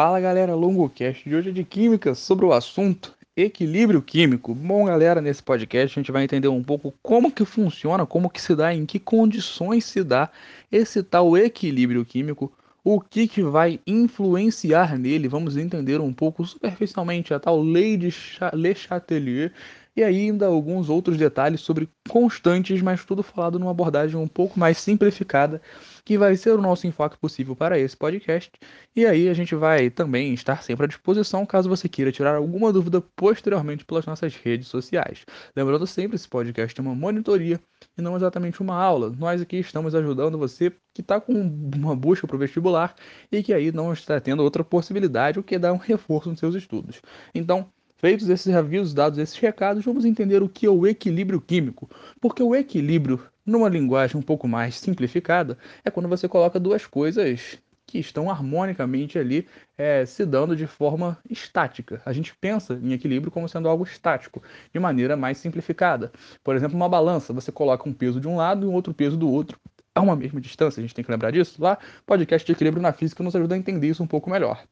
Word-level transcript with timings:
Fala 0.00 0.20
galera, 0.20 0.54
LongoCast 0.54 1.28
de 1.28 1.34
hoje 1.34 1.48
é 1.48 1.52
de 1.52 1.64
Química 1.64 2.14
sobre 2.14 2.44
o 2.44 2.52
assunto 2.52 3.16
equilíbrio 3.36 4.00
químico. 4.00 4.54
Bom 4.54 4.84
galera, 4.84 5.20
nesse 5.20 5.42
podcast 5.42 5.98
a 5.98 6.00
gente 6.00 6.12
vai 6.12 6.22
entender 6.22 6.46
um 6.46 6.62
pouco 6.62 6.94
como 7.02 7.32
que 7.32 7.44
funciona, 7.44 8.06
como 8.06 8.30
que 8.30 8.40
se 8.40 8.54
dá, 8.54 8.72
em 8.72 8.86
que 8.86 9.00
condições 9.00 9.84
se 9.84 10.04
dá 10.04 10.30
esse 10.70 11.02
tal 11.02 11.36
equilíbrio 11.36 12.04
químico, 12.04 12.52
o 12.84 13.00
que, 13.00 13.26
que 13.26 13.42
vai 13.42 13.80
influenciar 13.84 14.96
nele, 14.96 15.26
vamos 15.26 15.56
entender 15.56 16.00
um 16.00 16.12
pouco 16.12 16.44
superficialmente 16.44 17.34
a 17.34 17.40
tal 17.40 17.60
lei 17.60 17.96
de 17.96 18.14
Le 18.52 18.74
Chatelier 18.76 19.52
e 19.98 20.04
ainda 20.04 20.46
alguns 20.46 20.88
outros 20.88 21.16
detalhes 21.16 21.60
sobre 21.60 21.88
constantes, 22.08 22.80
mas 22.80 23.04
tudo 23.04 23.20
falado 23.20 23.58
numa 23.58 23.72
abordagem 23.72 24.16
um 24.16 24.28
pouco 24.28 24.56
mais 24.56 24.78
simplificada, 24.78 25.60
que 26.04 26.16
vai 26.16 26.36
ser 26.36 26.52
o 26.52 26.62
nosso 26.62 26.86
enfoque 26.86 27.18
possível 27.18 27.56
para 27.56 27.76
esse 27.76 27.96
podcast. 27.96 28.48
E 28.94 29.04
aí 29.04 29.28
a 29.28 29.34
gente 29.34 29.56
vai 29.56 29.90
também 29.90 30.32
estar 30.32 30.62
sempre 30.62 30.84
à 30.84 30.86
disposição 30.86 31.44
caso 31.44 31.68
você 31.68 31.88
queira 31.88 32.12
tirar 32.12 32.36
alguma 32.36 32.72
dúvida 32.72 33.02
posteriormente 33.16 33.84
pelas 33.84 34.06
nossas 34.06 34.36
redes 34.36 34.68
sociais. 34.68 35.26
Lembrando 35.56 35.84
sempre, 35.84 36.14
esse 36.14 36.28
podcast 36.28 36.78
é 36.78 36.82
uma 36.82 36.94
monitoria 36.94 37.60
e 37.98 38.00
não 38.00 38.14
exatamente 38.14 38.60
uma 38.60 38.76
aula. 38.76 39.12
Nós 39.18 39.42
aqui 39.42 39.56
estamos 39.56 39.96
ajudando 39.96 40.38
você 40.38 40.70
que 40.94 41.00
está 41.00 41.20
com 41.20 41.32
uma 41.32 41.96
busca 41.96 42.24
para 42.24 42.36
o 42.36 42.38
vestibular 42.38 42.94
e 43.32 43.42
que 43.42 43.52
aí 43.52 43.72
não 43.72 43.92
está 43.92 44.20
tendo 44.20 44.44
outra 44.44 44.62
possibilidade, 44.62 45.40
o 45.40 45.42
que 45.42 45.58
dar 45.58 45.72
um 45.72 45.76
reforço 45.76 46.30
nos 46.30 46.38
seus 46.38 46.54
estudos. 46.54 47.02
Então, 47.34 47.68
Feitos 47.98 48.28
esses 48.28 48.54
avisos, 48.54 48.94
dados 48.94 49.18
esses 49.18 49.36
recados, 49.36 49.84
vamos 49.84 50.04
entender 50.04 50.40
o 50.40 50.48
que 50.48 50.66
é 50.66 50.70
o 50.70 50.86
equilíbrio 50.86 51.40
químico. 51.40 51.90
Porque 52.20 52.40
o 52.40 52.54
equilíbrio, 52.54 53.20
numa 53.44 53.68
linguagem 53.68 54.16
um 54.16 54.22
pouco 54.22 54.46
mais 54.46 54.76
simplificada, 54.76 55.58
é 55.84 55.90
quando 55.90 56.08
você 56.08 56.28
coloca 56.28 56.60
duas 56.60 56.86
coisas 56.86 57.58
que 57.84 57.98
estão 57.98 58.30
harmonicamente 58.30 59.18
ali 59.18 59.48
é, 59.76 60.06
se 60.06 60.24
dando 60.24 60.54
de 60.54 60.64
forma 60.64 61.18
estática. 61.28 62.00
A 62.04 62.12
gente 62.12 62.36
pensa 62.40 62.78
em 62.80 62.92
equilíbrio 62.92 63.32
como 63.32 63.48
sendo 63.48 63.68
algo 63.68 63.82
estático, 63.82 64.42
de 64.72 64.78
maneira 64.78 65.16
mais 65.16 65.38
simplificada. 65.38 66.12
Por 66.44 66.54
exemplo, 66.54 66.76
uma 66.76 66.88
balança, 66.88 67.32
você 67.32 67.50
coloca 67.50 67.88
um 67.88 67.92
peso 67.92 68.20
de 68.20 68.28
um 68.28 68.36
lado 68.36 68.64
e 68.64 68.68
um 68.68 68.74
outro 68.74 68.94
peso 68.94 69.16
do 69.16 69.28
outro 69.28 69.58
a 69.92 70.00
uma 70.00 70.14
mesma 70.14 70.40
distância, 70.40 70.80
a 70.80 70.82
gente 70.82 70.94
tem 70.94 71.04
que 71.04 71.10
lembrar 71.10 71.32
disso. 71.32 71.60
Lá, 71.60 71.78
podcast 72.06 72.46
de 72.46 72.52
equilíbrio 72.52 72.80
na 72.80 72.92
física 72.92 73.24
nos 73.24 73.34
ajuda 73.34 73.56
a 73.56 73.58
entender 73.58 73.88
isso 73.88 74.04
um 74.04 74.06
pouco 74.06 74.30
melhor. 74.30 74.62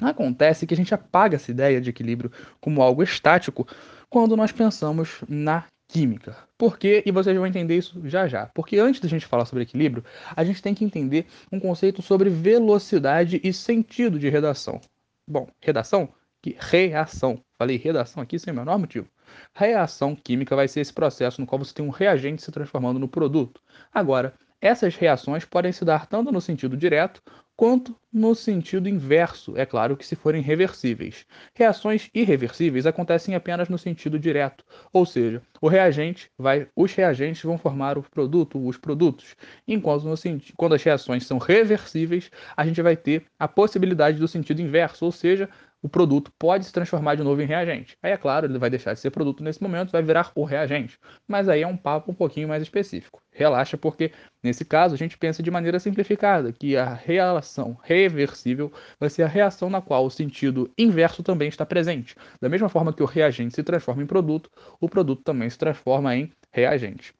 Acontece 0.00 0.66
que 0.66 0.74
a 0.74 0.76
gente 0.76 0.94
apaga 0.94 1.36
essa 1.36 1.50
ideia 1.50 1.80
de 1.80 1.90
equilíbrio 1.90 2.32
como 2.60 2.82
algo 2.82 3.02
estático 3.02 3.66
quando 4.08 4.36
nós 4.36 4.52
pensamos 4.52 5.22
na 5.28 5.64
química. 5.88 6.36
Por 6.56 6.78
quê? 6.78 7.02
E 7.04 7.10
vocês 7.10 7.36
vão 7.36 7.46
entender 7.46 7.76
isso 7.76 8.00
já 8.04 8.28
já. 8.28 8.46
Porque 8.46 8.78
antes 8.78 9.00
da 9.00 9.08
gente 9.08 9.26
falar 9.26 9.44
sobre 9.44 9.64
equilíbrio, 9.64 10.04
a 10.34 10.44
gente 10.44 10.62
tem 10.62 10.74
que 10.74 10.84
entender 10.84 11.26
um 11.50 11.58
conceito 11.58 12.00
sobre 12.00 12.30
velocidade 12.30 13.40
e 13.42 13.52
sentido 13.52 14.18
de 14.18 14.28
redação. 14.28 14.80
Bom, 15.28 15.48
redação? 15.60 16.08
Que 16.42 16.56
reação. 16.58 17.42
Falei 17.58 17.76
redação 17.76 18.22
aqui 18.22 18.38
sem 18.38 18.52
o 18.52 18.56
menor 18.56 18.78
motivo. 18.78 19.08
Reação 19.54 20.16
química 20.16 20.56
vai 20.56 20.66
ser 20.68 20.80
esse 20.80 20.92
processo 20.92 21.40
no 21.40 21.46
qual 21.46 21.58
você 21.58 21.74
tem 21.74 21.84
um 21.84 21.90
reagente 21.90 22.42
se 22.42 22.50
transformando 22.50 22.98
no 22.98 23.08
produto. 23.08 23.60
Agora, 23.92 24.34
essas 24.60 24.94
reações 24.94 25.44
podem 25.44 25.72
se 25.72 25.84
dar 25.84 26.06
tanto 26.06 26.30
no 26.30 26.40
sentido 26.40 26.76
direto 26.76 27.22
quanto 27.60 27.94
no 28.10 28.34
sentido 28.34 28.88
inverso, 28.88 29.54
é 29.54 29.66
claro 29.66 29.94
que 29.94 30.06
se 30.06 30.16
forem 30.16 30.40
reversíveis. 30.40 31.26
Reações 31.54 32.08
irreversíveis 32.14 32.86
acontecem 32.86 33.34
apenas 33.34 33.68
no 33.68 33.76
sentido 33.76 34.18
direto, 34.18 34.64
ou 34.90 35.04
seja, 35.04 35.42
o 35.60 35.68
reagente 35.68 36.30
vai, 36.38 36.66
os 36.74 36.94
reagentes 36.94 37.42
vão 37.42 37.58
formar 37.58 37.98
o 37.98 38.02
produto, 38.02 38.66
os 38.66 38.78
produtos, 38.78 39.36
enquanto 39.68 40.04
no, 40.04 40.14
quando 40.56 40.74
as 40.74 40.82
reações 40.82 41.26
são 41.26 41.36
reversíveis, 41.36 42.30
a 42.56 42.64
gente 42.64 42.80
vai 42.80 42.96
ter 42.96 43.26
a 43.38 43.46
possibilidade 43.46 44.18
do 44.18 44.26
sentido 44.26 44.62
inverso, 44.62 45.04
ou 45.04 45.12
seja, 45.12 45.46
o 45.82 45.88
produto 45.88 46.32
pode 46.38 46.64
se 46.64 46.72
transformar 46.72 47.14
de 47.14 47.22
novo 47.22 47.40
em 47.40 47.46
reagente. 47.46 47.96
Aí, 48.02 48.12
é 48.12 48.16
claro, 48.16 48.46
ele 48.46 48.58
vai 48.58 48.70
deixar 48.70 48.92
de 48.92 49.00
ser 49.00 49.10
produto 49.10 49.42
nesse 49.42 49.62
momento, 49.62 49.90
vai 49.90 50.02
virar 50.02 50.30
o 50.34 50.44
reagente. 50.44 50.98
Mas 51.26 51.48
aí 51.48 51.62
é 51.62 51.66
um 51.66 51.76
papo 51.76 52.10
um 52.10 52.14
pouquinho 52.14 52.48
mais 52.48 52.62
específico. 52.62 53.22
Relaxa, 53.32 53.78
porque 53.78 54.12
nesse 54.42 54.64
caso 54.64 54.94
a 54.94 54.98
gente 54.98 55.16
pensa 55.16 55.42
de 55.42 55.50
maneira 55.50 55.78
simplificada, 55.78 56.52
que 56.52 56.76
a 56.76 56.92
reação 56.92 57.78
reversível 57.82 58.72
vai 58.98 59.08
ser 59.08 59.22
a 59.22 59.28
reação 59.28 59.70
na 59.70 59.80
qual 59.80 60.04
o 60.04 60.10
sentido 60.10 60.70
inverso 60.76 61.22
também 61.22 61.48
está 61.48 61.64
presente. 61.64 62.14
Da 62.40 62.48
mesma 62.48 62.68
forma 62.68 62.92
que 62.92 63.02
o 63.02 63.06
reagente 63.06 63.54
se 63.54 63.62
transforma 63.62 64.02
em 64.02 64.06
produto, 64.06 64.50
o 64.80 64.88
produto 64.88 65.22
também 65.22 65.48
se 65.48 65.58
transforma 65.58 66.14
em 66.14 66.30
reagente. 66.52 67.14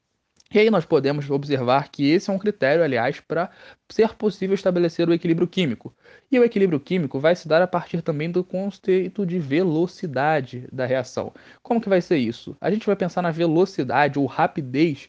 E 0.53 0.59
aí 0.59 0.69
nós 0.69 0.83
podemos 0.85 1.29
observar 1.29 1.89
que 1.89 2.09
esse 2.09 2.29
é 2.29 2.33
um 2.33 2.37
critério, 2.37 2.83
aliás, 2.83 3.21
para 3.21 3.49
ser 3.89 4.13
possível 4.15 4.53
estabelecer 4.53 5.07
o 5.07 5.13
equilíbrio 5.13 5.47
químico. 5.47 5.95
E 6.29 6.37
o 6.37 6.43
equilíbrio 6.43 6.79
químico 6.79 7.19
vai 7.19 7.35
se 7.35 7.47
dar 7.47 7.61
a 7.61 7.67
partir 7.67 8.01
também 8.01 8.29
do 8.29 8.43
conceito 8.43 9.25
de 9.25 9.39
velocidade 9.39 10.67
da 10.71 10.85
reação. 10.85 11.31
Como 11.63 11.79
que 11.79 11.87
vai 11.87 12.01
ser 12.01 12.17
isso? 12.17 12.55
A 12.59 12.69
gente 12.69 12.85
vai 12.85 12.97
pensar 12.97 13.21
na 13.21 13.31
velocidade 13.31 14.19
ou 14.19 14.25
rapidez 14.25 15.07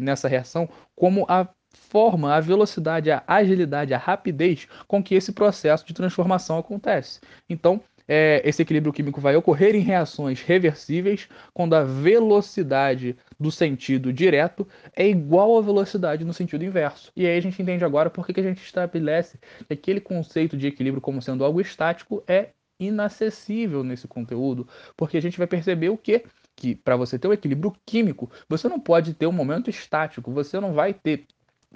nessa 0.00 0.26
reação 0.26 0.68
como 0.96 1.24
a 1.28 1.48
forma, 1.72 2.34
a 2.34 2.40
velocidade, 2.40 3.10
a 3.10 3.22
agilidade, 3.26 3.94
a 3.94 3.98
rapidez 3.98 4.66
com 4.88 5.02
que 5.02 5.14
esse 5.14 5.32
processo 5.32 5.86
de 5.86 5.94
transformação 5.94 6.58
acontece. 6.58 7.20
Então, 7.48 7.80
é, 8.08 8.40
esse 8.44 8.62
equilíbrio 8.62 8.92
químico 8.92 9.20
vai 9.20 9.36
ocorrer 9.36 9.76
em 9.76 9.80
reações 9.80 10.40
reversíveis 10.42 11.28
quando 11.52 11.74
a 11.74 11.84
velocidade 11.84 13.16
do 13.38 13.52
sentido 13.52 14.12
direto 14.12 14.66
é 14.96 15.06
igual 15.06 15.58
à 15.58 15.60
velocidade 15.60 16.24
no 16.24 16.32
sentido 16.32 16.64
inverso. 16.64 17.12
E 17.14 17.26
aí 17.26 17.36
a 17.36 17.40
gente 17.40 17.60
entende 17.60 17.84
agora 17.84 18.08
por 18.08 18.26
que 18.26 18.40
a 18.40 18.42
gente 18.42 18.62
estabelece 18.62 19.38
que 19.66 19.74
aquele 19.74 20.00
conceito 20.00 20.56
de 20.56 20.66
equilíbrio 20.66 21.02
como 21.02 21.20
sendo 21.20 21.44
algo 21.44 21.60
estático 21.60 22.22
é 22.26 22.48
inacessível 22.80 23.84
nesse 23.84 24.08
conteúdo, 24.08 24.66
porque 24.96 25.16
a 25.16 25.22
gente 25.22 25.36
vai 25.36 25.46
perceber 25.46 25.90
o 25.90 25.98
que 25.98 26.24
que 26.54 26.74
para 26.74 26.96
você 26.96 27.16
ter 27.16 27.28
um 27.28 27.32
equilíbrio 27.32 27.72
químico, 27.86 28.28
você 28.48 28.68
não 28.68 28.80
pode 28.80 29.14
ter 29.14 29.28
um 29.28 29.32
momento 29.32 29.70
estático, 29.70 30.32
você 30.32 30.58
não 30.58 30.72
vai 30.72 30.92
ter 30.92 31.24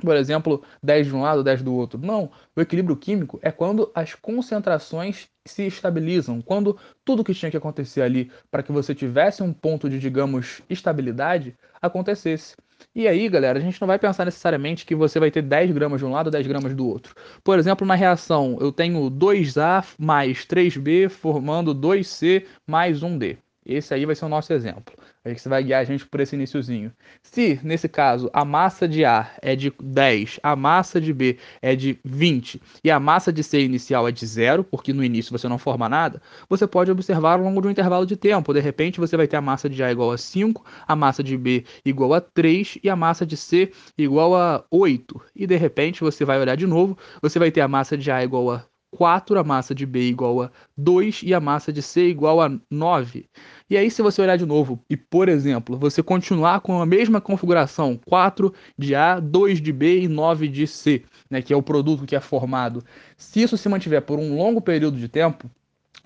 por 0.00 0.16
exemplo, 0.16 0.62
10 0.82 1.08
de 1.08 1.14
um 1.14 1.20
lado, 1.20 1.44
10 1.44 1.62
do 1.62 1.74
outro. 1.74 2.00
Não. 2.00 2.30
O 2.56 2.60
equilíbrio 2.60 2.96
químico 2.96 3.38
é 3.42 3.50
quando 3.50 3.90
as 3.94 4.14
concentrações 4.14 5.28
se 5.46 5.66
estabilizam, 5.66 6.40
quando 6.40 6.78
tudo 7.04 7.24
que 7.24 7.34
tinha 7.34 7.50
que 7.50 7.56
acontecer 7.56 8.02
ali 8.02 8.30
para 8.50 8.62
que 8.62 8.72
você 8.72 8.94
tivesse 8.94 9.42
um 9.42 9.52
ponto 9.52 9.88
de, 9.88 9.98
digamos, 9.98 10.62
estabilidade 10.68 11.56
acontecesse. 11.80 12.54
E 12.94 13.06
aí, 13.08 13.28
galera, 13.28 13.58
a 13.58 13.62
gente 13.62 13.80
não 13.80 13.86
vai 13.88 13.98
pensar 13.98 14.24
necessariamente 14.24 14.84
que 14.84 14.94
você 14.94 15.18
vai 15.20 15.30
ter 15.30 15.42
10 15.42 15.70
gramas 15.72 16.00
de 16.00 16.04
um 16.04 16.10
lado, 16.10 16.30
10 16.30 16.46
gramas 16.46 16.74
do 16.74 16.86
outro. 16.86 17.14
Por 17.42 17.58
exemplo, 17.58 17.86
na 17.86 17.94
reação, 17.94 18.58
eu 18.60 18.72
tenho 18.72 19.10
2A 19.10 19.84
mais 19.98 20.44
3B 20.44 21.08
formando 21.08 21.74
2C 21.74 22.46
mais 22.66 23.02
1D. 23.02 23.38
Esse 23.64 23.94
aí 23.94 24.04
vai 24.04 24.14
ser 24.14 24.24
o 24.24 24.28
nosso 24.28 24.52
exemplo. 24.52 24.94
Aí 25.24 25.38
você 25.38 25.48
vai 25.48 25.62
guiar 25.62 25.80
a 25.80 25.84
gente 25.84 26.04
por 26.06 26.18
esse 26.20 26.34
iníciozinho. 26.34 26.92
Se, 27.22 27.60
nesse 27.62 27.88
caso, 27.88 28.28
a 28.32 28.44
massa 28.44 28.88
de 28.88 29.04
A 29.04 29.30
é 29.40 29.54
de 29.54 29.72
10, 29.80 30.40
a 30.42 30.56
massa 30.56 31.00
de 31.00 31.12
B 31.12 31.38
é 31.60 31.76
de 31.76 31.98
20 32.04 32.60
e 32.82 32.90
a 32.90 32.98
massa 32.98 33.32
de 33.32 33.42
C 33.42 33.62
inicial 33.62 34.08
é 34.08 34.12
de 34.12 34.26
zero, 34.26 34.64
porque 34.64 34.92
no 34.92 35.04
início 35.04 35.30
você 35.36 35.48
não 35.48 35.58
forma 35.58 35.88
nada, 35.88 36.20
você 36.48 36.66
pode 36.66 36.90
observar 36.90 37.38
ao 37.38 37.44
longo 37.44 37.60
de 37.60 37.68
um 37.68 37.70
intervalo 37.70 38.04
de 38.04 38.16
tempo. 38.16 38.52
De 38.52 38.60
repente, 38.60 38.98
você 38.98 39.16
vai 39.16 39.28
ter 39.28 39.36
a 39.36 39.40
massa 39.40 39.68
de 39.68 39.82
A 39.82 39.92
igual 39.92 40.10
a 40.10 40.18
5, 40.18 40.64
a 40.86 40.96
massa 40.96 41.22
de 41.22 41.36
B 41.38 41.64
igual 41.84 42.14
a 42.14 42.20
3 42.20 42.78
e 42.82 42.90
a 42.90 42.96
massa 42.96 43.24
de 43.24 43.36
C 43.36 43.72
igual 43.96 44.34
a 44.34 44.64
8. 44.70 45.20
E 45.36 45.46
de 45.46 45.56
repente, 45.56 46.00
você 46.00 46.24
vai 46.24 46.40
olhar 46.40 46.56
de 46.56 46.66
novo, 46.66 46.98
você 47.20 47.38
vai 47.38 47.50
ter 47.52 47.60
a 47.60 47.68
massa 47.68 47.96
de 47.96 48.10
A 48.10 48.24
igual 48.24 48.50
a 48.50 48.71
4, 48.92 49.38
a 49.38 49.44
massa 49.44 49.74
de 49.74 49.86
B 49.86 50.08
igual 50.08 50.42
a 50.42 50.50
2 50.76 51.22
e 51.24 51.32
a 51.34 51.40
massa 51.40 51.72
de 51.72 51.82
C 51.82 52.08
igual 52.08 52.40
a 52.40 52.50
9. 52.70 53.26
E 53.68 53.76
aí, 53.76 53.90
se 53.90 54.02
você 54.02 54.20
olhar 54.20 54.36
de 54.36 54.44
novo 54.44 54.84
e, 54.88 54.96
por 54.96 55.28
exemplo, 55.28 55.78
você 55.78 56.02
continuar 56.02 56.60
com 56.60 56.80
a 56.80 56.86
mesma 56.86 57.20
configuração, 57.20 57.98
4 58.06 58.52
de 58.76 58.94
A, 58.94 59.18
2 59.18 59.60
de 59.60 59.72
B 59.72 60.02
e 60.02 60.08
9 60.08 60.46
de 60.46 60.66
C, 60.66 61.02
né, 61.30 61.40
que 61.40 61.52
é 61.52 61.56
o 61.56 61.62
produto 61.62 62.04
que 62.04 62.14
é 62.14 62.20
formado, 62.20 62.84
se 63.16 63.42
isso 63.42 63.56
se 63.56 63.68
mantiver 63.68 64.02
por 64.02 64.18
um 64.18 64.36
longo 64.36 64.60
período 64.60 64.98
de 64.98 65.08
tempo, 65.08 65.50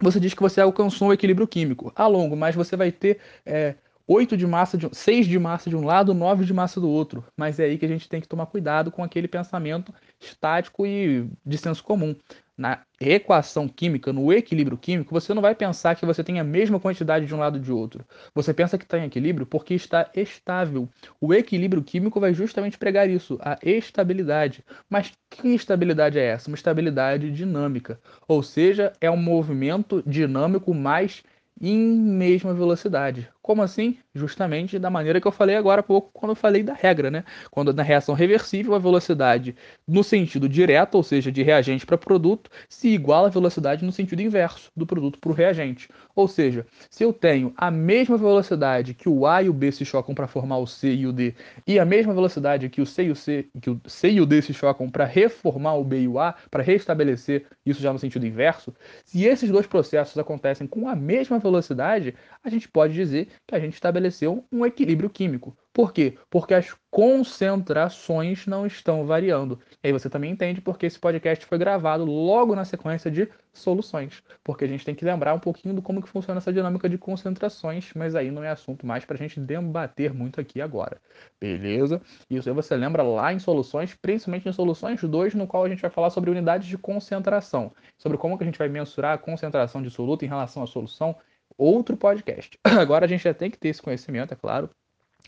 você 0.00 0.20
diz 0.20 0.32
que 0.32 0.42
você 0.42 0.60
alcançou 0.60 1.08
o 1.08 1.12
equilíbrio 1.12 1.48
químico 1.48 1.92
a 1.96 2.06
longo, 2.06 2.36
mas 2.36 2.54
você 2.54 2.76
vai 2.76 2.92
ter 2.92 3.18
é, 3.44 3.74
8 4.06 4.36
de 4.36 4.46
massa 4.46 4.78
de 4.78 4.88
6 4.92 5.26
de 5.26 5.38
massa 5.38 5.68
de 5.68 5.74
um 5.74 5.84
lado, 5.84 6.14
9 6.14 6.44
de 6.44 6.54
massa 6.54 6.80
do 6.80 6.88
outro. 6.88 7.24
Mas 7.36 7.58
é 7.58 7.64
aí 7.64 7.76
que 7.76 7.84
a 7.84 7.88
gente 7.88 8.08
tem 8.08 8.20
que 8.20 8.28
tomar 8.28 8.46
cuidado 8.46 8.92
com 8.92 9.02
aquele 9.02 9.26
pensamento 9.26 9.92
estático 10.20 10.86
e 10.86 11.28
de 11.44 11.58
senso 11.58 11.82
comum 11.82 12.14
na 12.56 12.80
equação 13.00 13.68
química, 13.68 14.12
no 14.12 14.32
equilíbrio 14.32 14.78
químico, 14.78 15.12
você 15.12 15.34
não 15.34 15.42
vai 15.42 15.54
pensar 15.54 15.94
que 15.94 16.06
você 16.06 16.24
tem 16.24 16.40
a 16.40 16.44
mesma 16.44 16.80
quantidade 16.80 17.26
de 17.26 17.34
um 17.34 17.38
lado 17.38 17.60
de 17.60 17.70
outro. 17.70 18.04
Você 18.34 18.54
pensa 18.54 18.78
que 18.78 18.84
está 18.84 18.98
em 18.98 19.04
equilíbrio 19.04 19.46
porque 19.46 19.74
está 19.74 20.10
estável. 20.14 20.88
O 21.20 21.34
equilíbrio 21.34 21.82
químico 21.82 22.18
vai 22.18 22.32
justamente 22.32 22.78
pregar 22.78 23.08
isso, 23.10 23.38
a 23.42 23.58
estabilidade. 23.62 24.64
Mas 24.88 25.12
que 25.28 25.48
estabilidade 25.48 26.18
é 26.18 26.24
essa? 26.24 26.48
Uma 26.48 26.56
estabilidade 26.56 27.30
dinâmica. 27.30 28.00
Ou 28.26 28.42
seja, 28.42 28.92
é 29.00 29.10
um 29.10 29.16
movimento 29.16 30.02
dinâmico 30.06 30.72
mais 30.72 31.22
em 31.60 31.78
mesma 31.78 32.52
velocidade. 32.52 33.28
Como 33.40 33.62
assim? 33.62 33.96
Justamente 34.12 34.76
da 34.76 34.90
maneira 34.90 35.20
que 35.20 35.26
eu 35.26 35.32
falei 35.32 35.54
agora 35.54 35.80
há 35.80 35.82
pouco, 35.82 36.10
quando 36.12 36.30
eu 36.30 36.36
falei 36.36 36.64
da 36.64 36.74
regra, 36.74 37.12
né? 37.12 37.24
Quando 37.48 37.72
na 37.72 37.82
reação 37.82 38.12
reversível 38.14 38.74
a 38.74 38.78
velocidade 38.78 39.54
no 39.86 40.02
sentido 40.02 40.48
direto, 40.48 40.96
ou 40.96 41.02
seja, 41.04 41.30
de 41.30 41.44
reagente 41.44 41.86
para 41.86 41.96
produto, 41.96 42.50
se 42.68 42.88
iguala 42.88 43.28
à 43.28 43.30
velocidade 43.30 43.84
no 43.84 43.92
sentido 43.92 44.20
inverso, 44.20 44.72
do 44.76 44.84
produto 44.84 45.20
para 45.20 45.30
o 45.30 45.34
reagente. 45.34 45.88
Ou 46.14 46.26
seja, 46.26 46.66
se 46.90 47.04
eu 47.04 47.12
tenho 47.12 47.54
a 47.56 47.70
mesma 47.70 48.16
velocidade 48.16 48.94
que 48.94 49.08
o 49.08 49.26
A 49.26 49.44
e 49.44 49.48
o 49.48 49.52
B 49.52 49.70
se 49.70 49.84
chocam 49.84 50.14
para 50.14 50.26
formar 50.26 50.58
o 50.58 50.66
C 50.66 50.92
e 50.92 51.06
o 51.06 51.12
D, 51.12 51.32
e 51.66 51.78
a 51.78 51.84
mesma 51.84 52.12
velocidade 52.12 52.68
que 52.68 52.80
o 52.80 52.86
C 52.86 53.04
e 53.04 53.10
o 53.12 53.16
C, 53.16 53.46
que 53.62 53.70
o 53.70 53.80
C 53.86 54.10
e 54.10 54.20
o 54.20 54.26
D 54.26 54.42
se 54.42 54.52
chocam 54.52 54.90
para 54.90 55.04
reformar 55.04 55.74
o 55.74 55.84
B 55.84 56.00
e 56.00 56.08
o 56.08 56.18
A, 56.18 56.34
para 56.50 56.64
restabelecer 56.64 57.46
isso 57.64 57.80
já 57.80 57.92
no 57.92 57.98
sentido 57.98 58.26
inverso, 58.26 58.74
se 59.04 59.24
esses 59.24 59.50
dois 59.50 59.68
processos 59.68 60.18
acontecem 60.18 60.66
com 60.66 60.88
a 60.88 60.96
mesma 60.96 61.38
velocidade, 61.46 62.14
a 62.42 62.50
gente 62.50 62.68
pode 62.68 62.92
dizer 62.92 63.28
que 63.46 63.54
a 63.54 63.60
gente 63.60 63.74
estabeleceu 63.74 64.44
um 64.52 64.64
equilíbrio 64.64 65.10
químico. 65.10 65.56
Por 65.76 65.92
quê? 65.92 66.16
Porque 66.30 66.54
as 66.54 66.74
concentrações 66.90 68.46
não 68.46 68.66
estão 68.66 69.04
variando. 69.04 69.60
E 69.84 69.88
aí 69.88 69.92
você 69.92 70.08
também 70.08 70.30
entende 70.30 70.62
porque 70.62 70.86
esse 70.86 70.98
podcast 70.98 71.44
foi 71.44 71.58
gravado 71.58 72.02
logo 72.06 72.56
na 72.56 72.64
sequência 72.64 73.10
de 73.10 73.28
soluções. 73.52 74.22
Porque 74.42 74.64
a 74.64 74.68
gente 74.68 74.86
tem 74.86 74.94
que 74.94 75.04
lembrar 75.04 75.34
um 75.34 75.38
pouquinho 75.38 75.74
do 75.74 75.82
como 75.82 76.00
que 76.00 76.08
funciona 76.08 76.38
essa 76.38 76.50
dinâmica 76.50 76.88
de 76.88 76.96
concentrações, 76.96 77.90
mas 77.94 78.14
aí 78.14 78.30
não 78.30 78.42
é 78.42 78.48
assunto 78.48 78.86
mais 78.86 79.04
para 79.04 79.16
a 79.16 79.18
gente 79.18 79.38
debater 79.38 80.14
muito 80.14 80.40
aqui 80.40 80.62
agora. 80.62 80.98
Beleza? 81.38 82.00
Isso 82.30 82.48
aí 82.48 82.54
você 82.54 82.74
lembra 82.74 83.02
lá 83.02 83.34
em 83.34 83.38
soluções, 83.38 83.92
principalmente 83.92 84.48
em 84.48 84.52
soluções 84.52 85.02
2, 85.02 85.34
no 85.34 85.46
qual 85.46 85.62
a 85.62 85.68
gente 85.68 85.82
vai 85.82 85.90
falar 85.90 86.08
sobre 86.08 86.30
unidades 86.30 86.68
de 86.68 86.78
concentração. 86.78 87.70
Sobre 87.98 88.16
como 88.16 88.38
que 88.38 88.44
a 88.44 88.46
gente 88.46 88.58
vai 88.58 88.70
mensurar 88.70 89.12
a 89.12 89.18
concentração 89.18 89.82
de 89.82 89.90
soluto 89.90 90.24
em 90.24 90.28
relação 90.28 90.62
à 90.62 90.66
solução 90.66 91.14
outro 91.56 91.96
podcast. 91.96 92.58
Agora 92.64 93.04
a 93.04 93.08
gente 93.08 93.24
já 93.24 93.34
tem 93.34 93.50
que 93.50 93.58
ter 93.58 93.68
esse 93.68 93.82
conhecimento, 93.82 94.32
é 94.32 94.36
claro, 94.36 94.70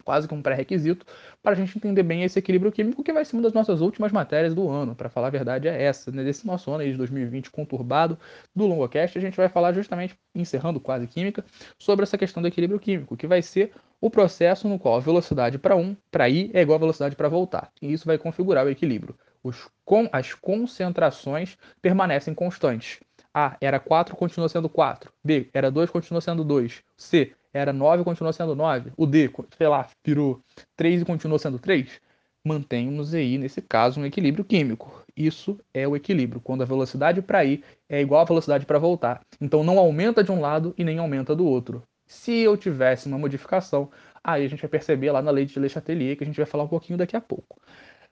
quase 0.03 0.29
que 0.29 0.35
um 0.35 0.43
pré-requisito, 0.43 1.07
para 1.43 1.53
a 1.53 1.55
gente 1.55 1.77
entender 1.77 2.03
bem 2.03 2.23
esse 2.23 2.39
equilíbrio 2.39 2.73
químico, 2.73 3.03
que 3.03 3.13
vai 3.13 3.25
ser 3.25 3.37
uma 3.37 3.43
das 3.43 3.53
nossas 3.53 3.81
últimas 3.81 4.13
matérias 4.13 4.55
do 4.55 4.69
ano. 4.69 4.95
Para 4.95 5.09
falar 5.09 5.29
a 5.29 5.31
verdade, 5.31 5.69
é 5.69 5.83
essa. 5.83 6.11
Né? 6.11 6.23
Nesse 6.23 6.47
nosso 6.47 6.71
ano 6.71 6.83
aí 6.83 6.93
de 6.93 6.97
2020 6.97 7.51
conturbado 7.51 8.19
do 8.55 8.67
LongoCast, 8.67 9.19
a 9.19 9.21
gente 9.21 9.37
vai 9.37 9.49
falar 9.49 9.73
justamente, 9.73 10.17
encerrando 10.35 10.81
quase 10.81 11.07
química, 11.07 11.45
sobre 11.79 12.05
essa 12.05 12.19
questão 12.19 12.43
do 12.43 12.49
equilíbrio 12.49 12.81
químico, 12.81 13.17
que 13.17 13.27
vai 13.27 13.43
ser 13.43 13.73
o 14.01 14.11
processo 14.11 14.69
no 14.69 14.79
qual 14.79 14.97
a 14.97 15.01
velocidade 15.01 15.59
para 15.59 15.77
um, 15.77 15.97
para 16.11 16.29
ir, 16.29 16.51
é 16.55 16.63
igual 16.63 16.77
a 16.77 16.81
velocidade 16.81 17.17
para 17.17 17.29
voltar. 17.29 17.71
E 17.83 17.93
isso 17.93 18.07
vai 18.07 18.17
configurar 18.17 18.65
o 18.65 18.71
equilíbrio. 18.71 19.17
Os, 19.43 19.69
com, 19.85 20.09
as 20.13 20.35
concentrações 20.35 21.57
permanecem 21.81 22.35
constantes. 22.35 23.01
A 23.41 23.57
era 23.61 23.79
4, 23.79 24.17
continua 24.17 24.49
sendo 24.49 24.69
4. 24.69 25.13
B 25.23 25.49
era 25.55 25.71
2, 25.71 25.91
continua 25.91 26.21
sendo 26.21 26.43
2. 26.43 26.83
C 26.97 27.33
era 27.53 27.73
9, 27.73 28.03
continua 28.03 28.33
sendo 28.33 28.57
9. 28.57 28.91
O 28.97 29.07
D, 29.07 29.31
sei 29.57 29.69
lá, 29.69 29.89
virou 30.05 30.41
3 30.75 31.03
e 31.03 31.05
continua 31.05 31.39
sendo 31.39 31.57
3. 31.57 32.01
Mantemos 32.45 33.15
aí, 33.15 33.39
nesse 33.39 33.63
caso, 33.63 34.01
um 34.01 34.05
equilíbrio 34.05 34.45
químico. 34.45 35.05
Isso 35.17 35.57
é 35.73 35.87
o 35.87 35.95
equilíbrio, 35.95 36.41
quando 36.41 36.63
a 36.63 36.65
velocidade 36.65 37.23
para 37.23 37.45
ir 37.45 37.63
é 37.89 38.01
igual 38.01 38.23
à 38.23 38.25
velocidade 38.25 38.67
para 38.67 38.79
voltar. 38.81 39.21
Então 39.41 39.63
não 39.63 39.79
aumenta 39.79 40.25
de 40.25 40.33
um 40.33 40.41
lado 40.41 40.75
e 40.77 40.83
nem 40.83 40.99
aumenta 40.99 41.37
do 41.37 41.47
outro. 41.47 41.85
Se 42.09 42.41
eu 42.41 42.57
tivesse 42.57 43.07
uma 43.07 43.19
modificação, 43.19 43.89
aí 44.25 44.45
a 44.45 44.49
gente 44.49 44.63
vai 44.63 44.69
perceber 44.69 45.13
lá 45.13 45.23
na 45.23 45.31
lei 45.31 45.45
de 45.45 45.61
Le 45.61 45.69
Chatelier, 45.69 46.17
que 46.17 46.25
a 46.25 46.27
gente 46.27 46.39
vai 46.39 46.47
falar 46.47 46.65
um 46.65 46.69
pouquinho 46.69 46.99
daqui 46.99 47.15
a 47.15 47.21
pouco. 47.21 47.61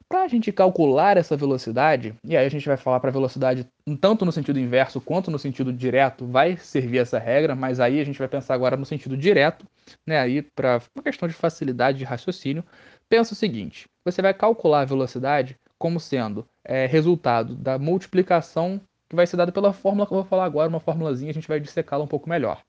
Para 0.09 0.23
a 0.23 0.29
gente 0.29 0.53
calcular 0.53 1.17
essa 1.17 1.37
velocidade, 1.37 2.15
e 2.23 2.37
aí 2.37 2.47
a 2.47 2.49
gente 2.49 2.67
vai 2.69 2.77
falar 2.77 3.01
para 3.01 3.11
velocidade 3.11 3.67
tanto 4.01 4.25
no 4.25 4.31
sentido 4.31 4.61
inverso 4.61 5.01
quanto 5.01 5.33
no 5.33 5.39
sentido 5.39 5.73
direto, 5.73 6.25
vai 6.25 6.57
servir 6.57 6.99
essa 6.99 7.19
regra, 7.19 7.57
mas 7.57 7.81
aí 7.81 8.01
a 8.01 8.05
gente 8.05 8.19
vai 8.19 8.29
pensar 8.29 8.55
agora 8.55 8.77
no 8.77 8.87
sentido 8.87 9.17
direto, 9.17 9.67
né? 10.07 10.21
Aí 10.21 10.43
para 10.43 10.81
uma 10.95 11.03
questão 11.03 11.27
de 11.29 11.35
facilidade 11.35 11.99
de 11.99 12.05
raciocínio, 12.05 12.65
pensa 13.09 13.33
o 13.33 13.37
seguinte: 13.37 13.87
você 14.05 14.23
vai 14.23 14.33
calcular 14.33 14.83
a 14.83 14.85
velocidade 14.85 15.59
como 15.77 15.99
sendo 15.99 16.47
é, 16.65 16.87
resultado 16.87 17.57
da 17.57 17.77
multiplicação 17.77 18.81
que 19.09 19.17
vai 19.17 19.27
ser 19.27 19.37
dada 19.37 19.51
pela 19.51 19.73
fórmula 19.73 20.07
que 20.07 20.13
eu 20.13 20.19
vou 20.19 20.25
falar 20.25 20.45
agora, 20.45 20.69
uma 20.69 20.81
formulazinha, 20.81 21.31
a 21.31 21.35
gente 21.35 21.49
vai 21.49 21.59
dissecá-la 21.59 22.05
um 22.05 22.09
pouco 22.09 22.29
melhor. 22.29 22.63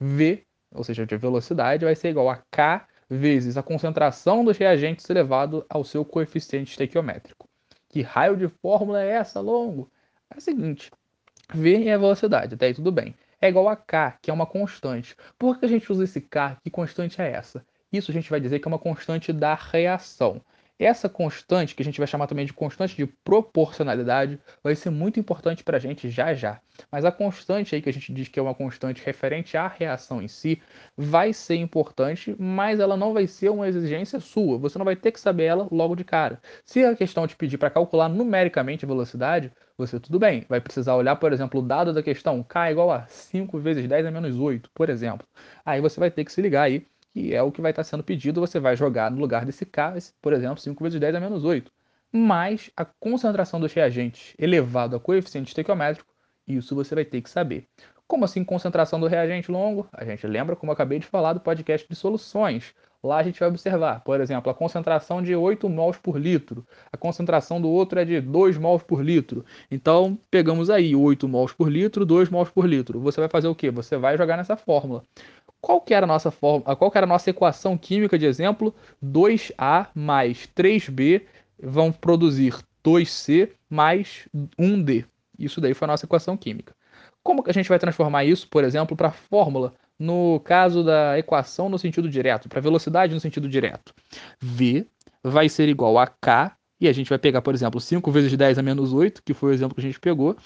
V, 0.00 0.42
ou 0.74 0.82
seja, 0.82 1.04
de 1.04 1.16
velocidade, 1.18 1.84
vai 1.84 1.94
ser 1.94 2.08
igual 2.08 2.30
a 2.30 2.42
K 2.50 2.87
vezes 3.08 3.56
a 3.56 3.62
concentração 3.62 4.44
dos 4.44 4.56
reagentes 4.56 5.08
elevado 5.08 5.64
ao 5.68 5.84
seu 5.84 6.04
coeficiente 6.04 6.70
estequiométrico. 6.70 7.48
Que 7.88 8.02
raio 8.02 8.36
de 8.36 8.48
fórmula 8.48 9.02
é 9.02 9.10
essa, 9.10 9.40
longo? 9.40 9.90
É 10.30 10.36
o 10.36 10.40
seguinte, 10.40 10.90
V 11.54 11.86
é 11.86 11.94
a 11.94 11.98
velocidade, 11.98 12.54
até 12.54 12.66
aí 12.66 12.74
tudo 12.74 12.92
bem. 12.92 13.14
É 13.40 13.48
igual 13.48 13.68
a 13.68 13.76
K, 13.76 14.18
que 14.20 14.30
é 14.30 14.34
uma 14.34 14.46
constante. 14.46 15.16
Por 15.38 15.58
que 15.58 15.64
a 15.64 15.68
gente 15.68 15.90
usa 15.90 16.04
esse 16.04 16.20
K? 16.20 16.58
Que 16.62 16.70
constante 16.70 17.22
é 17.22 17.30
essa? 17.30 17.64
Isso 17.92 18.10
a 18.10 18.14
gente 18.14 18.28
vai 18.28 18.40
dizer 18.40 18.58
que 18.58 18.68
é 18.68 18.70
uma 18.70 18.78
constante 18.78 19.32
da 19.32 19.54
reação. 19.54 20.42
Essa 20.78 21.08
constante, 21.08 21.74
que 21.74 21.82
a 21.82 21.84
gente 21.84 21.98
vai 21.98 22.06
chamar 22.06 22.28
também 22.28 22.46
de 22.46 22.52
constante 22.52 22.96
de 22.96 23.06
proporcionalidade, 23.24 24.38
vai 24.62 24.76
ser 24.76 24.90
muito 24.90 25.18
importante 25.18 25.64
para 25.64 25.76
a 25.76 25.80
gente 25.80 26.08
já 26.08 26.32
já. 26.34 26.60
Mas 26.90 27.04
a 27.04 27.10
constante 27.10 27.74
aí 27.74 27.82
que 27.82 27.88
a 27.88 27.92
gente 27.92 28.12
diz 28.12 28.28
que 28.28 28.38
é 28.38 28.42
uma 28.42 28.54
constante 28.54 29.04
referente 29.04 29.56
à 29.56 29.66
reação 29.66 30.22
em 30.22 30.28
si, 30.28 30.62
vai 30.96 31.32
ser 31.32 31.56
importante, 31.56 32.36
mas 32.38 32.78
ela 32.78 32.96
não 32.96 33.12
vai 33.12 33.26
ser 33.26 33.50
uma 33.50 33.66
exigência 33.66 34.20
sua. 34.20 34.56
Você 34.58 34.78
não 34.78 34.84
vai 34.84 34.94
ter 34.94 35.10
que 35.10 35.18
saber 35.18 35.44
ela 35.44 35.66
logo 35.70 35.96
de 35.96 36.04
cara. 36.04 36.40
Se 36.64 36.84
a 36.84 36.94
questão 36.94 37.26
te 37.26 37.34
pedir 37.34 37.58
para 37.58 37.70
calcular 37.70 38.08
numericamente 38.08 38.84
a 38.84 38.88
velocidade, 38.88 39.52
você 39.76 39.98
tudo 39.98 40.18
bem. 40.18 40.44
Vai 40.48 40.60
precisar 40.60 40.94
olhar, 40.94 41.16
por 41.16 41.32
exemplo, 41.32 41.60
o 41.60 41.62
dado 41.62 41.92
da 41.92 42.02
questão 42.02 42.42
K 42.42 42.68
é 42.68 42.72
igual 42.72 42.90
a 42.92 43.06
5 43.06 43.58
vezes 43.58 43.88
10 43.88 44.06
a 44.06 44.10
menos 44.10 44.38
8, 44.38 44.70
por 44.74 44.88
exemplo. 44.88 45.26
Aí 45.64 45.80
você 45.80 45.98
vai 45.98 46.10
ter 46.10 46.24
que 46.24 46.32
se 46.32 46.40
ligar 46.40 46.62
aí 46.62 46.86
que 47.12 47.34
é 47.34 47.42
o 47.42 47.52
que 47.52 47.60
vai 47.60 47.70
estar 47.70 47.84
sendo 47.84 48.02
pedido, 48.02 48.40
você 48.40 48.60
vai 48.60 48.76
jogar 48.76 49.10
no 49.10 49.18
lugar 49.18 49.44
desse 49.44 49.64
K, 49.66 49.94
por 50.20 50.32
exemplo, 50.32 50.60
5 50.60 50.82
vezes 50.82 51.00
10 51.00 51.14
é 51.14 51.20
menos 51.20 51.44
8. 51.44 51.70
Mais 52.12 52.70
a 52.76 52.84
concentração 52.84 53.60
dos 53.60 53.72
reagentes 53.72 54.34
elevado 54.38 54.96
a 54.96 55.00
coeficiente 55.00 55.48
estequiométrico, 55.48 56.10
isso 56.46 56.74
você 56.74 56.94
vai 56.94 57.04
ter 57.04 57.20
que 57.20 57.28
saber. 57.28 57.68
Como 58.06 58.24
assim 58.24 58.42
concentração 58.42 58.98
do 58.98 59.06
reagente 59.06 59.50
longo? 59.50 59.86
A 59.92 60.02
gente 60.02 60.26
lembra, 60.26 60.56
como 60.56 60.70
eu 60.70 60.74
acabei 60.74 60.98
de 60.98 61.06
falar, 61.06 61.34
do 61.34 61.40
podcast 61.40 61.86
de 61.86 61.94
soluções. 61.94 62.74
Lá 63.02 63.18
a 63.18 63.22
gente 63.22 63.38
vai 63.38 63.48
observar, 63.48 64.00
por 64.00 64.20
exemplo, 64.20 64.50
a 64.50 64.54
concentração 64.54 65.22
de 65.22 65.36
8 65.36 65.68
mols 65.68 65.98
por 65.98 66.18
litro. 66.18 66.66
A 66.90 66.96
concentração 66.96 67.60
do 67.60 67.68
outro 67.68 68.00
é 68.00 68.04
de 68.04 68.20
2 68.20 68.56
mols 68.56 68.82
por 68.82 69.04
litro. 69.04 69.44
Então, 69.70 70.18
pegamos 70.30 70.70
aí 70.70 70.96
8 70.96 71.28
mols 71.28 71.52
por 71.52 71.68
litro, 71.68 72.06
2 72.06 72.30
mols 72.30 72.50
por 72.50 72.66
litro. 72.66 72.98
Você 73.00 73.20
vai 73.20 73.28
fazer 73.28 73.46
o 73.46 73.54
quê? 73.54 73.70
Você 73.70 73.96
vai 73.96 74.16
jogar 74.16 74.36
nessa 74.36 74.56
fórmula. 74.56 75.04
Qual 75.60 75.80
que 75.80 75.92
era 75.92 76.04
a 76.04 76.06
nossa 76.06 76.30
forma, 76.30 76.74
qual 76.76 76.90
que 76.90 76.98
era 76.98 77.06
a 77.06 77.08
nossa 77.08 77.30
equação 77.30 77.76
química 77.76 78.18
de 78.18 78.26
exemplo? 78.26 78.74
2A 79.04 79.88
mais 79.94 80.48
3B 80.56 81.22
vão 81.60 81.90
produzir 81.90 82.54
2C 82.84 83.50
mais 83.68 84.28
1D. 84.58 85.04
Isso 85.38 85.60
daí 85.60 85.74
foi 85.74 85.86
a 85.86 85.90
nossa 85.90 86.06
equação 86.06 86.36
química. 86.36 86.74
Como 87.22 87.42
que 87.42 87.50
a 87.50 87.54
gente 87.54 87.68
vai 87.68 87.78
transformar 87.78 88.24
isso, 88.24 88.48
por 88.48 88.64
exemplo, 88.64 88.96
para 88.96 89.08
a 89.08 89.12
fórmula 89.12 89.74
no 89.98 90.40
caso 90.40 90.84
da 90.84 91.18
equação 91.18 91.68
no 91.68 91.78
sentido 91.78 92.08
direto, 92.08 92.48
para 92.48 92.60
velocidade 92.60 93.12
no 93.12 93.20
sentido 93.20 93.48
direto? 93.48 93.92
V 94.40 94.86
vai 95.22 95.48
ser 95.48 95.68
igual 95.68 95.98
a 95.98 96.06
K, 96.06 96.56
e 96.80 96.86
a 96.86 96.92
gente 96.92 97.08
vai 97.10 97.18
pegar, 97.18 97.42
por 97.42 97.52
exemplo, 97.52 97.80
5 97.80 98.10
vezes 98.12 98.34
10 98.36 98.58
a 98.58 98.62
menos 98.62 98.92
8, 98.92 99.22
que 99.24 99.34
foi 99.34 99.50
o 99.50 99.52
exemplo 99.52 99.74
que 99.74 99.80
a 99.80 99.84
gente 99.84 99.98
pegou, 99.98 100.36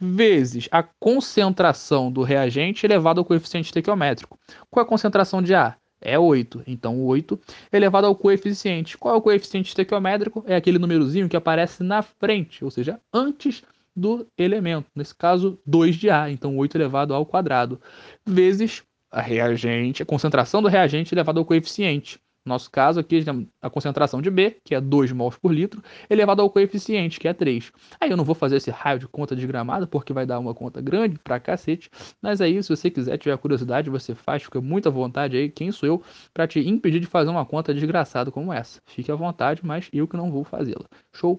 vezes 0.00 0.66
a 0.70 0.82
concentração 0.82 2.10
do 2.10 2.22
reagente 2.22 2.86
elevado 2.86 3.20
ao 3.20 3.24
coeficiente 3.24 3.66
estequiométrico. 3.66 4.38
Qual 4.70 4.82
é 4.82 4.86
a 4.86 4.88
concentração 4.88 5.42
de 5.42 5.54
A? 5.54 5.76
É 6.00 6.18
8. 6.18 6.62
Então, 6.66 7.04
8 7.04 7.38
elevado 7.70 8.06
ao 8.06 8.16
coeficiente. 8.16 8.96
Qual 8.96 9.14
é 9.14 9.18
o 9.18 9.20
coeficiente 9.20 9.68
estequiométrico? 9.68 10.42
É 10.46 10.56
aquele 10.56 10.78
númerozinho 10.78 11.28
que 11.28 11.36
aparece 11.36 11.82
na 11.82 12.00
frente, 12.00 12.64
ou 12.64 12.70
seja, 12.70 12.98
antes 13.12 13.62
do 13.94 14.26
elemento. 14.38 14.86
Nesse 14.96 15.14
caso, 15.14 15.58
2 15.66 15.96
de 15.96 16.08
A. 16.08 16.30
Então, 16.30 16.56
8 16.56 16.76
elevado 16.78 17.12
ao 17.12 17.26
quadrado. 17.26 17.78
Vezes 18.24 18.82
a 19.10 19.20
reagente, 19.20 20.02
a 20.02 20.06
concentração 20.06 20.62
do 20.62 20.68
reagente 20.68 21.12
elevado 21.12 21.38
ao 21.38 21.44
coeficiente. 21.44 22.18
Nosso 22.44 22.70
caso 22.70 22.98
aqui, 23.00 23.22
a 23.60 23.68
concentração 23.68 24.22
de 24.22 24.30
B, 24.30 24.56
que 24.64 24.74
é 24.74 24.80
2 24.80 25.12
mols 25.12 25.36
por 25.36 25.52
litro, 25.52 25.82
elevado 26.08 26.40
ao 26.40 26.48
coeficiente, 26.50 27.20
que 27.20 27.28
é 27.28 27.34
3. 27.34 27.70
Aí 28.00 28.10
eu 28.10 28.16
não 28.16 28.24
vou 28.24 28.34
fazer 28.34 28.56
esse 28.56 28.70
raio 28.70 28.98
de 28.98 29.06
conta 29.06 29.36
desgramada, 29.36 29.86
porque 29.86 30.12
vai 30.12 30.24
dar 30.24 30.38
uma 30.38 30.54
conta 30.54 30.80
grande 30.80 31.18
pra 31.18 31.38
cacete. 31.38 31.90
Mas 32.20 32.40
aí, 32.40 32.62
se 32.62 32.68
você 32.74 32.90
quiser, 32.90 33.18
tiver 33.18 33.36
curiosidade, 33.36 33.90
você 33.90 34.14
faz, 34.14 34.42
fica 34.42 34.60
muito 34.60 34.88
à 34.88 34.90
vontade 34.90 35.36
aí. 35.36 35.50
Quem 35.50 35.70
sou 35.70 35.86
eu 35.86 36.02
para 36.32 36.46
te 36.46 36.60
impedir 36.60 37.00
de 37.00 37.06
fazer 37.06 37.30
uma 37.30 37.44
conta 37.44 37.74
desgraçada 37.74 38.30
como 38.30 38.52
essa? 38.52 38.80
Fique 38.86 39.12
à 39.12 39.14
vontade, 39.14 39.60
mas 39.64 39.88
eu 39.92 40.08
que 40.08 40.16
não 40.16 40.30
vou 40.30 40.42
fazê-la. 40.44 40.86
Show? 41.14 41.34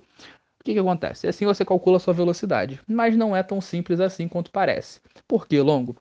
O 0.61 0.63
que, 0.63 0.73
que 0.73 0.79
acontece? 0.79 1.27
Assim 1.27 1.45
você 1.45 1.65
calcula 1.65 1.97
a 1.97 1.99
sua 1.99 2.13
velocidade, 2.13 2.79
mas 2.87 3.17
não 3.17 3.35
é 3.35 3.41
tão 3.41 3.59
simples 3.59 3.99
assim 3.99 4.27
quanto 4.27 4.51
parece. 4.51 5.01
Por 5.27 5.47
que, 5.47 5.59
Longo? 5.59 5.95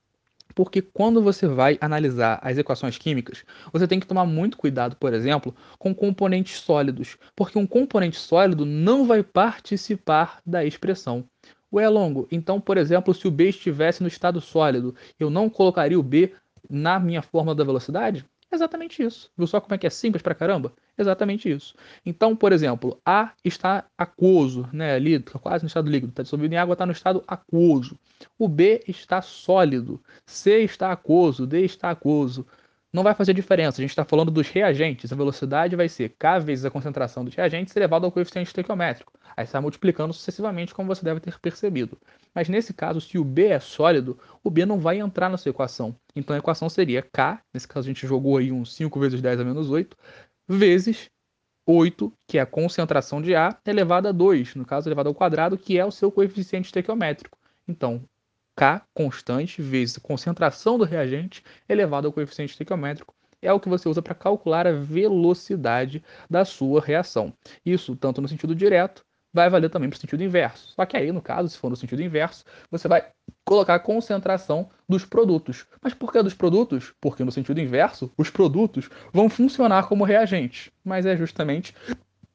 Porque 0.55 0.83
quando 0.83 1.23
você 1.23 1.47
vai 1.47 1.79
analisar 1.81 2.39
as 2.43 2.59
equações 2.59 2.99
químicas, 2.99 3.45
você 3.73 3.87
tem 3.87 4.01
que 4.01 4.07
tomar 4.07 4.25
muito 4.27 4.57
cuidado, 4.57 4.97
por 4.97 5.13
exemplo, 5.13 5.55
com 5.79 5.95
componentes 5.95 6.61
sólidos, 6.61 7.17
porque 7.35 7.59
um 7.59 7.67
componente 7.67 8.19
sólido 8.19 8.65
não 8.65 9.07
vai 9.07 9.23
participar 9.23 10.41
da 10.45 10.65
expressão. 10.65 11.25
Ué, 11.73 11.89
longo, 11.89 12.27
então, 12.33 12.61
por 12.61 12.77
exemplo, 12.77 13.15
se 13.15 13.29
o 13.29 13.31
B 13.31 13.49
estivesse 13.49 14.03
no 14.03 14.09
estado 14.09 14.41
sólido, 14.41 14.95
eu 15.19 15.31
não 15.31 15.49
colocaria 15.49 15.99
o 15.99 16.03
B 16.03 16.35
na 16.69 16.99
minha 16.99 17.23
fórmula 17.23 17.55
da 17.55 17.65
velocidade? 17.65 18.25
Exatamente 18.53 19.03
isso. 19.03 19.31
Viu 19.37 19.47
só 19.47 19.61
como 19.61 19.75
é 19.75 19.79
que 19.79 19.87
é 19.87 19.91
simples 19.91 20.23
pra 20.23 20.35
caramba? 20.35 20.73
Exatamente 20.99 21.49
isso. 21.49 21.75
Então, 22.05 22.35
por 22.35 22.53
exemplo, 22.53 23.01
A 23.07 23.33
está 23.45 23.85
aquoso, 23.97 24.69
né? 24.73 24.95
Ali, 24.95 25.21
tá 25.21 25.39
quase 25.39 25.63
no 25.63 25.69
estado 25.69 25.89
líquido, 25.89 26.11
está 26.11 26.23
dissolvido 26.25 26.55
em 26.55 26.59
água, 26.59 26.73
está 26.73 26.85
no 26.85 26.93
estado 26.93 27.23
aquoso. 27.29 27.99
O 28.37 28.49
B 28.49 28.83
está 28.89 29.23
sólido. 29.23 30.03
C 30.27 30.63
está 30.65 30.91
aquoso, 30.91 31.47
D 31.47 31.65
está 31.65 31.91
aquoso 31.91 32.45
não 32.93 33.03
vai 33.03 33.15
fazer 33.15 33.33
diferença. 33.33 33.81
A 33.81 33.83
gente 33.83 33.91
está 33.91 34.05
falando 34.05 34.31
dos 34.31 34.49
reagentes. 34.49 35.13
A 35.13 35.17
velocidade 35.17 35.77
vai 35.77 35.89
ser 35.89 36.11
K 36.19 36.39
vezes 36.41 36.65
a 36.65 36.71
concentração 36.71 37.25
dos 37.25 37.35
reagentes 37.35 37.75
elevado 37.77 38.05
ao 38.05 38.13
coeficiente 38.13 38.49
estequiométrico. 38.49 39.13
Aí 39.37 39.45
está 39.45 39.61
multiplicando 39.61 40.13
sucessivamente, 40.13 40.75
como 40.75 40.89
você 40.89 41.05
deve 41.05 41.21
ter 41.21 41.39
percebido. 41.39 41.97
Mas 42.35 42.49
nesse 42.49 42.75
caso, 42.75 43.01
se 43.01 43.17
o 43.19 43.25
B 43.25 43.47
é 43.47 43.61
sólido, 43.61 44.19
o 44.43 44.51
B 44.51 44.67
não 44.67 44.79
vai 44.79 44.99
entrar 44.99 45.29
na 45.29 45.37
sua 45.37 45.51
equação. 45.51 45.97
Então 46.15 46.35
a 46.35 46.39
equação 46.39 46.69
seria 46.69 47.03
K, 47.03 47.41
nesse 47.55 47.69
caso 47.69 47.87
a 47.87 47.91
gente 47.91 48.07
jogou 48.07 48.37
aí 48.37 48.51
um 48.51 48.65
5 48.65 48.99
vezes 48.99 49.23
10 49.23 49.41
a 49.41 49.45
menos 49.45 49.71
8, 49.71 49.97
vezes 50.49 51.09
8, 51.67 52.13
que 52.27 52.39
é 52.39 52.41
a 52.41 52.47
concentração 52.47 53.23
de 53.23 53.35
A, 53.35 53.57
elevado 53.65 54.09
a 54.09 54.13
2, 54.13 54.57
no 54.57 54.65
caso 54.65 54.89
elevado 54.89 55.09
ao 55.09 55.15
quadrado, 55.15 55.57
que 55.57 55.79
é 55.79 55.85
o 55.85 55.93
seu 55.93 56.11
coeficiente 56.11 56.67
estequiométrico. 56.67 57.39
Então, 57.69 58.03
K 58.57 58.83
constante 58.95 59.63
vezes 59.63 59.99
concentração 59.99 60.79
do 60.79 60.85
reagente 60.85 61.43
elevado 61.69 62.07
ao 62.07 62.13
coeficiente 62.13 62.53
estequiométrico 62.53 63.15
é 63.43 63.53
o 63.53 63.61
que 63.61 63.69
você 63.69 63.89
usa 63.89 64.03
para 64.03 64.15
calcular 64.15 64.67
a 64.67 64.73
velocidade 64.73 66.05
da 66.29 66.45
sua 66.45 66.81
reação. 66.81 67.33
Isso, 67.65 67.97
tanto 67.97 68.21
no 68.21 68.29
sentido 68.29 68.55
direto, 68.55 69.05
vai 69.33 69.49
valer 69.49 69.71
também 69.71 69.89
para 69.89 69.97
o 69.97 70.01
sentido 70.01 70.23
inverso. 70.23 70.73
Só 70.75 70.85
que 70.85 70.97
aí, 70.97 71.13
no 71.13 71.23
caso, 71.23 71.49
se 71.49 71.59
for 71.59 71.71
no 71.71 71.77
sentido 71.77 72.03
inverso, 72.03 72.45
você 72.71 72.89
vai 72.89 73.07
colocar 73.45 73.77
a 73.77 73.81
concentração 73.81 74.69
dos 74.89 75.05
produtos. 75.05 75.67
Mas 75.81 75.95
por 75.95 76.13
que 76.13 76.23
dos 76.23 76.35
produtos? 76.35 76.93
Porque 77.01 77.25
no 77.25 77.33
sentido 77.33 77.61
inverso, 77.61 78.13
os 78.19 78.29
produtos 78.29 78.91
vão 79.13 79.29
funcionar 79.29 79.89
como 79.89 80.05
reagentes. 80.05 80.71
Mas 80.85 81.07
é 81.07 81.17
justamente 81.17 81.75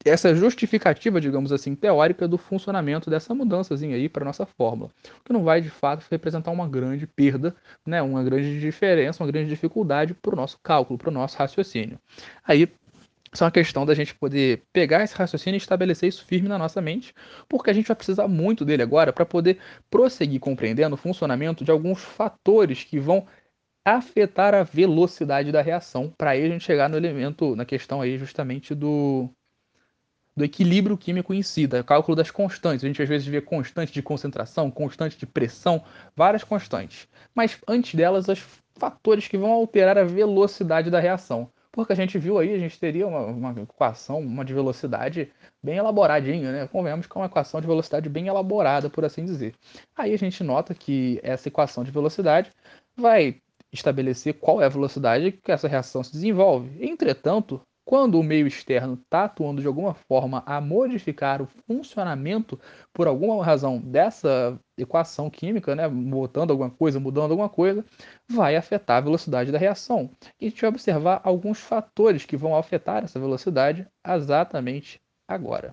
essa 0.08 0.34
justificativa, 0.34 1.20
digamos 1.20 1.52
assim, 1.52 1.74
teórica 1.74 2.28
do 2.28 2.38
funcionamento 2.38 3.10
dessa 3.10 3.34
mudançazinha 3.34 3.96
aí 3.96 4.08
para 4.08 4.24
nossa 4.24 4.46
fórmula, 4.46 4.90
que 5.24 5.32
não 5.32 5.42
vai 5.42 5.60
de 5.60 5.70
fato 5.70 6.06
representar 6.10 6.50
uma 6.50 6.68
grande 6.68 7.06
perda, 7.06 7.54
né, 7.86 8.00
uma 8.02 8.22
grande 8.22 8.60
diferença, 8.60 9.22
uma 9.22 9.30
grande 9.30 9.48
dificuldade 9.48 10.14
para 10.14 10.32
o 10.32 10.36
nosso 10.36 10.58
cálculo, 10.62 10.98
para 10.98 11.10
o 11.10 11.12
nosso 11.12 11.36
raciocínio. 11.36 11.98
Aí 12.44 12.64
é 12.64 13.44
uma 13.44 13.50
questão 13.50 13.84
da 13.84 13.94
gente 13.94 14.14
poder 14.14 14.62
pegar 14.72 15.02
esse 15.02 15.14
raciocínio 15.14 15.56
e 15.56 15.58
estabelecer 15.58 16.08
isso 16.08 16.24
firme 16.24 16.48
na 16.48 16.58
nossa 16.58 16.80
mente, 16.80 17.14
porque 17.48 17.70
a 17.70 17.72
gente 17.72 17.86
vai 17.86 17.96
precisar 17.96 18.28
muito 18.28 18.64
dele 18.64 18.82
agora 18.82 19.12
para 19.12 19.26
poder 19.26 19.58
prosseguir 19.90 20.40
compreendendo 20.40 20.94
o 20.94 20.98
funcionamento 20.98 21.64
de 21.64 21.70
alguns 21.70 22.02
fatores 22.02 22.84
que 22.84 22.98
vão 22.98 23.26
afetar 23.84 24.54
a 24.54 24.62
velocidade 24.64 25.52
da 25.52 25.62
reação, 25.62 26.12
para 26.16 26.30
aí 26.30 26.44
a 26.44 26.48
gente 26.48 26.64
chegar 26.64 26.88
no 26.88 26.96
elemento, 26.96 27.54
na 27.54 27.64
questão 27.64 28.00
aí 28.00 28.18
justamente 28.18 28.74
do 28.74 29.30
do 30.36 30.44
equilíbrio 30.44 30.98
químico 30.98 31.32
em 31.32 31.42
si, 31.42 31.66
do 31.66 31.82
cálculo 31.82 32.14
das 32.14 32.30
constantes. 32.30 32.84
A 32.84 32.86
gente 32.86 33.02
às 33.02 33.08
vezes 33.08 33.26
vê 33.26 33.40
constante 33.40 33.92
de 33.92 34.02
concentração, 34.02 34.70
constante 34.70 35.16
de 35.16 35.26
pressão, 35.26 35.82
várias 36.14 36.44
constantes. 36.44 37.08
Mas 37.34 37.58
antes 37.66 37.94
delas, 37.94 38.28
os 38.28 38.44
fatores 38.78 39.26
que 39.26 39.38
vão 39.38 39.50
alterar 39.50 39.96
a 39.96 40.04
velocidade 40.04 40.90
da 40.90 41.00
reação. 41.00 41.50
Porque 41.72 41.92
a 41.92 41.96
gente 41.96 42.18
viu 42.18 42.38
aí, 42.38 42.54
a 42.54 42.58
gente 42.58 42.78
teria 42.78 43.06
uma, 43.06 43.26
uma 43.26 43.60
equação, 43.60 44.20
uma 44.20 44.44
de 44.44 44.54
velocidade 44.54 45.30
bem 45.62 45.76
elaboradinha, 45.76 46.50
né? 46.50 46.66
Convenhamos 46.68 47.06
que 47.06 47.16
é 47.16 47.20
uma 47.20 47.26
equação 47.26 47.60
de 47.60 47.66
velocidade 47.66 48.08
bem 48.08 48.28
elaborada, 48.28 48.88
por 48.88 49.04
assim 49.04 49.26
dizer. 49.26 49.54
Aí 49.94 50.14
a 50.14 50.18
gente 50.18 50.42
nota 50.42 50.74
que 50.74 51.20
essa 51.22 51.48
equação 51.48 51.84
de 51.84 51.90
velocidade 51.90 52.50
vai 52.96 53.42
estabelecer 53.70 54.34
qual 54.34 54.62
é 54.62 54.64
a 54.64 54.70
velocidade 54.70 55.32
que 55.32 55.52
essa 55.52 55.68
reação 55.68 56.02
se 56.02 56.12
desenvolve. 56.12 56.82
Entretanto, 56.82 57.60
quando 57.86 58.18
o 58.18 58.22
meio 58.22 58.48
externo 58.48 58.94
está 58.94 59.24
atuando 59.24 59.60
de 59.60 59.66
alguma 59.68 59.94
forma 59.94 60.42
a 60.44 60.60
modificar 60.60 61.40
o 61.40 61.46
funcionamento, 61.46 62.58
por 62.92 63.06
alguma 63.06 63.42
razão, 63.44 63.78
dessa 63.78 64.58
equação 64.76 65.30
química, 65.30 65.76
né, 65.76 65.88
botando 65.88 66.50
alguma 66.50 66.68
coisa, 66.68 66.98
mudando 66.98 67.30
alguma 67.30 67.48
coisa, 67.48 67.84
vai 68.28 68.56
afetar 68.56 68.96
a 68.96 69.02
velocidade 69.02 69.52
da 69.52 69.58
reação. 69.58 70.10
E 70.40 70.46
a 70.46 70.50
gente 70.50 70.60
vai 70.60 70.70
observar 70.70 71.20
alguns 71.22 71.60
fatores 71.60 72.26
que 72.26 72.36
vão 72.36 72.56
afetar 72.56 73.04
essa 73.04 73.20
velocidade 73.20 73.86
exatamente 74.04 75.00
agora. 75.28 75.72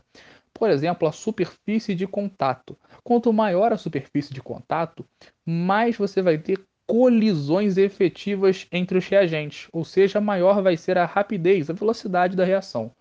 Por 0.54 0.70
exemplo, 0.70 1.08
a 1.08 1.12
superfície 1.12 1.96
de 1.96 2.06
contato. 2.06 2.78
Quanto 3.04 3.34
maior 3.34 3.74
a 3.74 3.78
superfície 3.78 4.36
de 4.36 4.42
contato, 4.42 5.04
mais 5.44 5.98
você 5.98 6.22
vai 6.22 6.38
ter 6.38 6.64
colisões 6.94 7.76
efetivas 7.76 8.68
entre 8.72 9.00
os 9.00 9.08
reagentes, 9.08 9.68
ou 9.74 9.84
seja, 9.84 10.22
maior 10.22 10.62
vai 10.62 10.78
ser 10.78 10.96
a 10.96 11.06
rapidez, 11.08 11.68
a 11.68 11.74
velocidade 11.74 12.38
da 12.38 12.46
reação. 12.46 12.92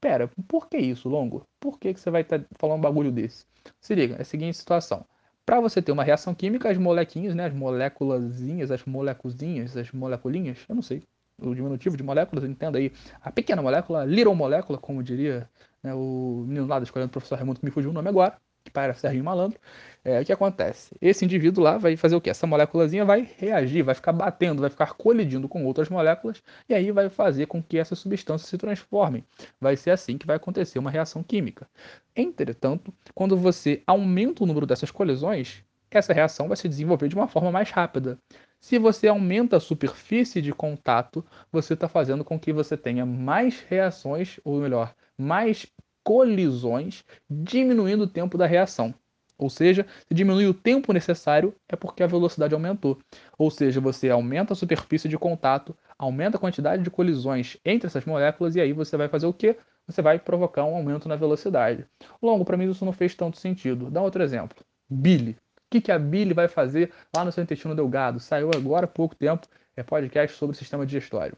Pera, 0.00 0.30
por 0.46 0.68
que 0.68 0.78
isso, 0.78 1.08
Longo? 1.08 1.42
Por 1.58 1.76
que, 1.76 1.92
que 1.92 1.98
você 1.98 2.12
vai 2.12 2.22
estar 2.22 2.38
tá 2.38 2.44
falando 2.60 2.78
um 2.78 2.82
bagulho 2.82 3.10
desse? 3.10 3.44
Se 3.80 3.92
liga, 3.92 4.14
é 4.14 4.22
a 4.22 4.24
seguinte 4.24 4.56
situação. 4.56 5.04
Para 5.44 5.58
você 5.58 5.82
ter 5.82 5.90
uma 5.90 6.04
reação 6.04 6.32
química, 6.32 6.70
as 6.70 6.78
molequinhas, 6.78 7.34
né, 7.34 7.46
as 7.46 7.52
moléculazinhas, 7.52 8.70
as 8.70 8.84
molecuzinhas, 8.84 9.76
as 9.76 9.90
moleculinhas, 9.90 10.58
eu 10.68 10.76
não 10.76 10.82
sei 10.82 11.02
o 11.42 11.56
diminutivo 11.56 11.96
de 11.96 12.04
moléculas, 12.04 12.44
entenda 12.44 12.78
aí, 12.78 12.92
a 13.20 13.32
pequena 13.32 13.60
molécula, 13.60 14.02
a 14.02 14.04
little 14.04 14.36
molécula, 14.36 14.78
como 14.78 15.02
diria 15.02 15.50
né, 15.82 15.92
o 15.92 16.44
menino 16.46 16.68
lá 16.68 16.78
da 16.78 16.84
escola 16.84 17.08
do 17.08 17.10
professor 17.10 17.34
Raimundo, 17.34 17.58
que 17.58 17.66
me 17.66 17.72
fugiu 17.72 17.90
o 17.90 17.92
nome 17.92 18.08
agora, 18.08 18.38
para 18.72 18.94
Serginho 18.94 19.24
Malandro, 19.24 19.58
é, 20.04 20.20
o 20.20 20.24
que 20.24 20.32
acontece? 20.32 20.94
Esse 21.00 21.24
indivíduo 21.24 21.62
lá 21.62 21.78
vai 21.78 21.96
fazer 21.96 22.16
o 22.16 22.20
quê? 22.20 22.30
Essa 22.30 22.46
moléculazinha 22.46 23.04
vai 23.04 23.28
reagir, 23.38 23.82
vai 23.82 23.94
ficar 23.94 24.12
batendo, 24.12 24.60
vai 24.60 24.70
ficar 24.70 24.94
colidindo 24.94 25.48
com 25.48 25.64
outras 25.64 25.88
moléculas 25.88 26.42
e 26.68 26.74
aí 26.74 26.90
vai 26.90 27.08
fazer 27.08 27.46
com 27.46 27.62
que 27.62 27.78
essas 27.78 27.98
substâncias 27.98 28.48
se 28.48 28.58
transformem. 28.58 29.24
Vai 29.60 29.76
ser 29.76 29.90
assim 29.90 30.18
que 30.18 30.26
vai 30.26 30.36
acontecer 30.36 30.78
uma 30.78 30.90
reação 30.90 31.22
química. 31.22 31.68
Entretanto, 32.14 32.92
quando 33.14 33.36
você 33.36 33.82
aumenta 33.86 34.44
o 34.44 34.46
número 34.46 34.66
dessas 34.66 34.90
colisões, 34.90 35.64
essa 35.90 36.12
reação 36.12 36.48
vai 36.48 36.56
se 36.56 36.68
desenvolver 36.68 37.08
de 37.08 37.14
uma 37.14 37.28
forma 37.28 37.50
mais 37.50 37.70
rápida. 37.70 38.18
Se 38.60 38.78
você 38.78 39.08
aumenta 39.08 39.58
a 39.58 39.60
superfície 39.60 40.40
de 40.40 40.52
contato, 40.52 41.24
você 41.52 41.74
está 41.74 41.88
fazendo 41.88 42.24
com 42.24 42.38
que 42.40 42.52
você 42.52 42.76
tenha 42.76 43.04
mais 43.04 43.60
reações, 43.60 44.40
ou 44.42 44.60
melhor, 44.60 44.94
mais 45.18 45.66
colisões, 46.04 47.02
diminuindo 47.28 48.04
o 48.04 48.08
tempo 48.08 48.36
da 48.38 48.46
reação. 48.46 48.94
Ou 49.36 49.50
seja, 49.50 49.84
se 50.06 50.14
diminui 50.14 50.46
o 50.46 50.54
tempo 50.54 50.92
necessário, 50.92 51.54
é 51.68 51.74
porque 51.74 52.02
a 52.02 52.06
velocidade 52.06 52.54
aumentou. 52.54 52.98
Ou 53.36 53.50
seja, 53.50 53.80
você 53.80 54.08
aumenta 54.10 54.52
a 54.52 54.56
superfície 54.56 55.08
de 55.08 55.18
contato, 55.18 55.76
aumenta 55.98 56.36
a 56.36 56.40
quantidade 56.40 56.84
de 56.84 56.90
colisões 56.90 57.56
entre 57.64 57.88
essas 57.88 58.04
moléculas, 58.04 58.54
e 58.54 58.60
aí 58.60 58.72
você 58.72 58.96
vai 58.96 59.08
fazer 59.08 59.26
o 59.26 59.32
quê? 59.32 59.56
Você 59.88 60.00
vai 60.00 60.18
provocar 60.18 60.64
um 60.64 60.76
aumento 60.76 61.08
na 61.08 61.16
velocidade. 61.16 61.84
Longo, 62.22 62.44
para 62.44 62.56
mim 62.56 62.70
isso 62.70 62.84
não 62.84 62.92
fez 62.92 63.14
tanto 63.14 63.38
sentido. 63.38 63.90
Dá 63.90 64.00
outro 64.00 64.22
exemplo. 64.22 64.64
Bile. 64.88 65.32
O 65.32 65.70
que, 65.70 65.80
que 65.80 65.90
a 65.90 65.98
bile 65.98 66.32
vai 66.32 66.46
fazer 66.46 66.92
lá 67.14 67.24
no 67.24 67.32
seu 67.32 67.42
intestino 67.42 67.74
delgado? 67.74 68.20
Saiu 68.20 68.50
agora 68.54 68.84
há 68.84 68.88
pouco 68.88 69.16
tempo, 69.16 69.48
é 69.76 69.82
podcast 69.82 70.36
sobre 70.36 70.54
o 70.54 70.58
sistema 70.58 70.86
digestório 70.86 71.36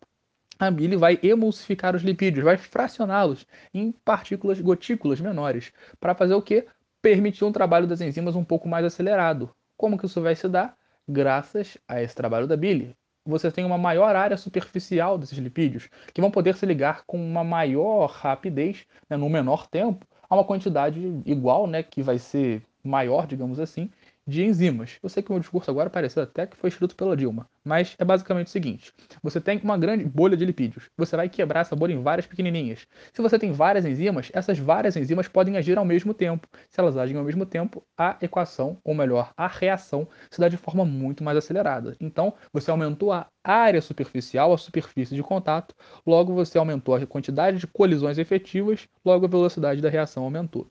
a 0.58 0.70
bile 0.70 0.96
vai 0.96 1.18
emulsificar 1.22 1.94
os 1.94 2.02
lipídios, 2.02 2.44
vai 2.44 2.56
fracioná-los 2.56 3.46
em 3.72 3.92
partículas, 3.92 4.60
gotículas 4.60 5.20
menores, 5.20 5.72
para 6.00 6.14
fazer 6.14 6.34
o 6.34 6.42
quê? 6.42 6.66
Permitir 7.02 7.44
um 7.44 7.52
trabalho 7.52 7.86
das 7.86 8.00
enzimas 8.00 8.34
um 8.34 8.44
pouco 8.44 8.68
mais 8.68 8.84
acelerado. 8.84 9.50
Como 9.76 9.98
que 9.98 10.06
isso 10.06 10.20
vai 10.20 10.34
se 10.34 10.48
dar? 10.48 10.76
Graças 11.08 11.78
a 11.86 12.02
esse 12.02 12.14
trabalho 12.14 12.46
da 12.46 12.56
bile. 12.56 12.96
Você 13.26 13.50
tem 13.50 13.64
uma 13.64 13.76
maior 13.76 14.14
área 14.14 14.36
superficial 14.36 15.18
desses 15.18 15.36
lipídios, 15.36 15.88
que 16.14 16.20
vão 16.20 16.30
poder 16.30 16.54
se 16.54 16.64
ligar 16.64 17.02
com 17.06 17.18
uma 17.18 17.42
maior 17.42 18.06
rapidez, 18.06 18.86
né, 19.10 19.16
no 19.16 19.28
menor 19.28 19.66
tempo, 19.66 20.06
a 20.28 20.34
uma 20.34 20.44
quantidade 20.44 21.00
igual, 21.24 21.66
né, 21.66 21.82
que 21.82 22.02
vai 22.02 22.18
ser 22.18 22.62
maior, 22.82 23.26
digamos 23.26 23.58
assim, 23.58 23.90
de 24.26 24.44
enzimas. 24.44 24.98
Eu 25.02 25.08
sei 25.08 25.22
que 25.22 25.30
o 25.30 25.32
meu 25.32 25.40
discurso 25.40 25.70
agora 25.70 25.88
pareceu 25.88 26.22
até 26.22 26.46
que 26.46 26.56
foi 26.56 26.68
escrito 26.68 26.96
pela 26.96 27.16
Dilma, 27.16 27.48
mas 27.64 27.94
é 27.98 28.04
basicamente 28.04 28.48
o 28.48 28.50
seguinte: 28.50 28.92
você 29.22 29.40
tem 29.40 29.58
uma 29.62 29.78
grande 29.78 30.04
bolha 30.04 30.36
de 30.36 30.44
lipídios, 30.44 30.90
você 30.96 31.16
vai 31.16 31.28
quebrar 31.28 31.60
essa 31.60 31.76
bolha 31.76 31.92
em 31.92 32.02
várias 32.02 32.26
pequenininhas. 32.26 32.86
Se 33.12 33.22
você 33.22 33.38
tem 33.38 33.52
várias 33.52 33.84
enzimas, 33.84 34.30
essas 34.32 34.58
várias 34.58 34.96
enzimas 34.96 35.28
podem 35.28 35.56
agir 35.56 35.78
ao 35.78 35.84
mesmo 35.84 36.12
tempo. 36.12 36.48
Se 36.68 36.80
elas 36.80 36.96
agem 36.96 37.16
ao 37.16 37.24
mesmo 37.24 37.46
tempo, 37.46 37.82
a 37.96 38.16
equação, 38.20 38.78
ou 38.84 38.94
melhor, 38.94 39.32
a 39.36 39.46
reação, 39.46 40.08
se 40.30 40.40
dá 40.40 40.48
de 40.48 40.56
forma 40.56 40.84
muito 40.84 41.22
mais 41.22 41.38
acelerada. 41.38 41.96
Então, 42.00 42.34
você 42.52 42.70
aumentou 42.70 43.12
a 43.12 43.28
área 43.44 43.80
superficial, 43.80 44.52
a 44.52 44.58
superfície 44.58 45.14
de 45.14 45.22
contato, 45.22 45.74
logo 46.04 46.34
você 46.34 46.58
aumentou 46.58 46.94
a 46.94 47.06
quantidade 47.06 47.58
de 47.58 47.66
colisões 47.66 48.18
efetivas, 48.18 48.88
logo 49.04 49.26
a 49.26 49.28
velocidade 49.28 49.80
da 49.80 49.88
reação 49.88 50.24
aumentou. 50.24 50.66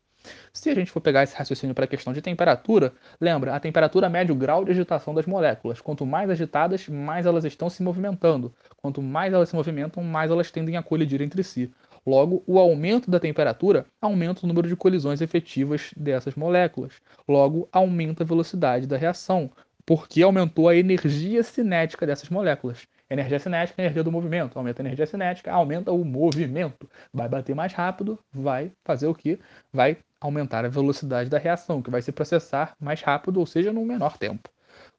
Se 0.53 0.69
a 0.69 0.75
gente 0.75 0.91
for 0.91 1.01
pegar 1.01 1.23
esse 1.23 1.35
raciocínio 1.35 1.75
para 1.75 1.85
a 1.85 1.87
questão 1.87 2.13
de 2.13 2.21
temperatura, 2.21 2.93
lembra, 3.19 3.55
a 3.55 3.59
temperatura 3.59 4.09
mede 4.09 4.31
o 4.31 4.35
grau 4.35 4.63
de 4.65 4.71
agitação 4.71 5.13
das 5.13 5.25
moléculas. 5.25 5.81
Quanto 5.81 6.05
mais 6.05 6.29
agitadas, 6.29 6.87
mais 6.87 7.25
elas 7.25 7.45
estão 7.45 7.69
se 7.69 7.83
movimentando. 7.83 8.53
Quanto 8.81 9.01
mais 9.01 9.33
elas 9.33 9.49
se 9.49 9.55
movimentam, 9.55 10.03
mais 10.03 10.31
elas 10.31 10.51
tendem 10.51 10.77
a 10.77 10.83
colidir 10.83 11.21
entre 11.21 11.43
si. 11.43 11.71
Logo, 12.05 12.43
o 12.45 12.59
aumento 12.59 13.09
da 13.09 13.19
temperatura 13.19 13.85
aumenta 13.99 14.41
o 14.43 14.47
número 14.47 14.67
de 14.67 14.75
colisões 14.75 15.21
efetivas 15.21 15.91
dessas 15.97 16.35
moléculas. 16.35 16.93
Logo, 17.27 17.67
aumenta 17.71 18.23
a 18.23 18.25
velocidade 18.25 18.85
da 18.85 18.95
reação. 18.95 19.51
porque 19.85 20.21
aumentou 20.23 20.67
a 20.67 20.75
energia 20.75 21.43
cinética 21.43 22.05
dessas 22.07 22.29
moléculas. 22.29 22.87
Energia 23.09 23.37
cinética, 23.39 23.81
energia 23.81 24.03
do 24.03 24.11
movimento. 24.11 24.57
Aumenta 24.57 24.81
a 24.81 24.85
energia 24.85 25.05
cinética, 25.05 25.51
aumenta 25.51 25.91
o 25.91 26.03
movimento. 26.03 26.89
Vai 27.13 27.29
bater 27.29 27.55
mais 27.55 27.71
rápido, 27.71 28.17
vai 28.33 28.71
fazer 28.83 29.07
o 29.07 29.13
que? 29.13 29.39
Vai 29.71 29.97
aumentar 30.25 30.65
a 30.65 30.69
velocidade 30.69 31.29
da 31.29 31.37
reação, 31.37 31.81
que 31.81 31.89
vai 31.89 32.01
se 32.01 32.11
processar 32.11 32.75
mais 32.79 33.01
rápido, 33.01 33.39
ou 33.39 33.45
seja, 33.45 33.71
num 33.71 33.85
menor 33.85 34.17
tempo. 34.17 34.49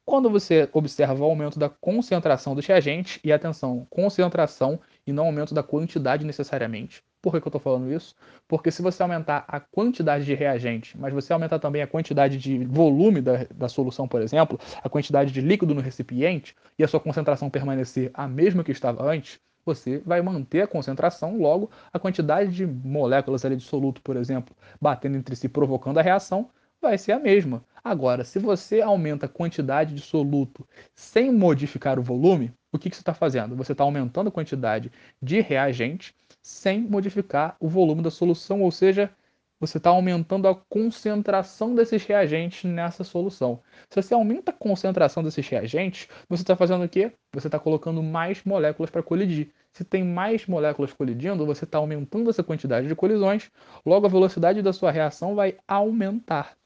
Quando 0.04 0.30
você 0.30 0.68
observa 0.73 1.21
o 1.21 1.25
aumento 1.25 1.59
da 1.59 1.68
concentração 1.68 2.54
dos 2.54 2.64
reagentes, 2.64 3.18
e 3.25 3.33
atenção, 3.33 3.87
concentração 3.90 4.78
e 5.04 5.12
não 5.12 5.26
aumento 5.26 5.52
da 5.52 5.64
quantidade 5.64 6.25
necessariamente. 6.25 7.02
Por 7.21 7.33
que, 7.33 7.38
eu 7.38 7.49
estou 7.49 7.61
falando 7.61 7.92
isso? 7.92 8.14
Porque 8.47 8.71
se 8.71 8.83
você 8.83 9.02
aumentar 9.02 9.45
a 9.49 9.59
quantidade 9.59 10.25
de 10.25 10.33
reagente, 10.33 10.97
mas 10.97 11.12
você 11.12 11.33
aumentar 11.33 11.59
também 11.59 11.83
a 11.83 11.87
quantidade 11.87 12.38
de 12.38 12.64
volume 12.66 13.21
da, 13.21 13.47
da 13.52 13.68
solução, 13.68 14.06
por 14.06 14.23
exemplo, 14.23 14.61
a 14.80 14.88
quantidade 14.88 15.33
de 15.33 15.40
líquido 15.40 15.75
no 15.75 15.80
recipiente, 15.80 16.54
e 16.78 16.85
a 16.85 16.88
sua 16.88 17.00
concentração 17.00 17.50
permanecer 17.50 18.12
a 18.14 18.28
mesma 18.28 18.62
que 18.62 18.71
estava 18.71 19.04
antes, 19.04 19.40
você 19.66 19.99
vai 20.06 20.23
manter 20.23 20.62
a 20.62 20.66
concentração, 20.66 21.37
logo 21.37 21.70
a 21.92 21.99
quantidade 21.99 22.54
de 22.54 22.64
moléculas 22.64 23.44
ali 23.44 23.56
de 23.56 23.64
soluto, 23.64 24.00
por 24.00 24.16
exemplo, 24.16 24.54
batendo 24.80 25.16
entre 25.16 25.35
si, 25.35 25.49
provocando 25.49 25.99
a 25.99 26.02
reação, 26.02 26.49
vai 26.80 26.96
ser 26.96 27.12
a 27.12 27.18
mesma. 27.18 27.64
Agora, 27.82 28.25
se 28.25 28.38
você 28.38 28.80
aumenta 28.80 29.26
a 29.26 29.28
quantidade 29.28 29.94
de 29.94 30.00
soluto 30.00 30.66
sem 30.94 31.32
modificar 31.32 31.99
o 31.99 32.02
volume, 32.02 32.52
o 32.73 32.78
que, 32.78 32.88
que 32.88 32.96
você 32.96 33.02
está 33.02 33.14
fazendo? 33.14 33.56
Você 33.56 33.73
está 33.73 33.82
aumentando 33.82 34.28
a 34.28 34.32
quantidade 34.32 34.90
de 35.20 35.40
reagente 35.40 36.14
sem 36.42 36.80
modificar 36.82 37.56
o 37.58 37.68
volume 37.68 38.02
da 38.02 38.11
solução, 38.11 38.62
ou 38.62 38.70
seja, 38.70 39.11
você 39.58 39.78
está 39.78 39.90
aumentando 39.90 40.46
a 40.48 40.54
concentração 40.54 41.75
desses 41.75 42.04
reagentes 42.04 42.64
nessa 42.70 43.02
solução. 43.02 43.62
Se 43.88 44.00
você 44.00 44.12
aumenta 44.14 44.50
a 44.50 44.54
concentração 44.54 45.22
desses 45.22 45.48
reagentes, 45.48 46.08
você 46.28 46.42
está 46.42 46.54
fazendo 46.54 46.84
o 46.84 46.88
quê? 46.88 47.12
Você 47.32 47.48
está 47.48 47.58
colocando 47.58 48.02
mais 48.02 48.44
moléculas 48.44 48.90
para 48.90 49.02
colidir. 49.02 49.50
Se 49.72 49.84
tem 49.84 50.04
mais 50.04 50.46
moléculas 50.46 50.92
colidindo, 50.92 51.46
você 51.46 51.64
está 51.64 51.78
aumentando 51.78 52.30
essa 52.30 52.42
quantidade 52.42 52.86
de 52.86 52.94
colisões, 52.94 53.50
logo 53.84 54.06
a 54.06 54.10
velocidade 54.10 54.62
da 54.62 54.72
sua 54.72 54.90
reação 54.90 55.34
vai 55.34 55.56
aumentar. 55.66 56.56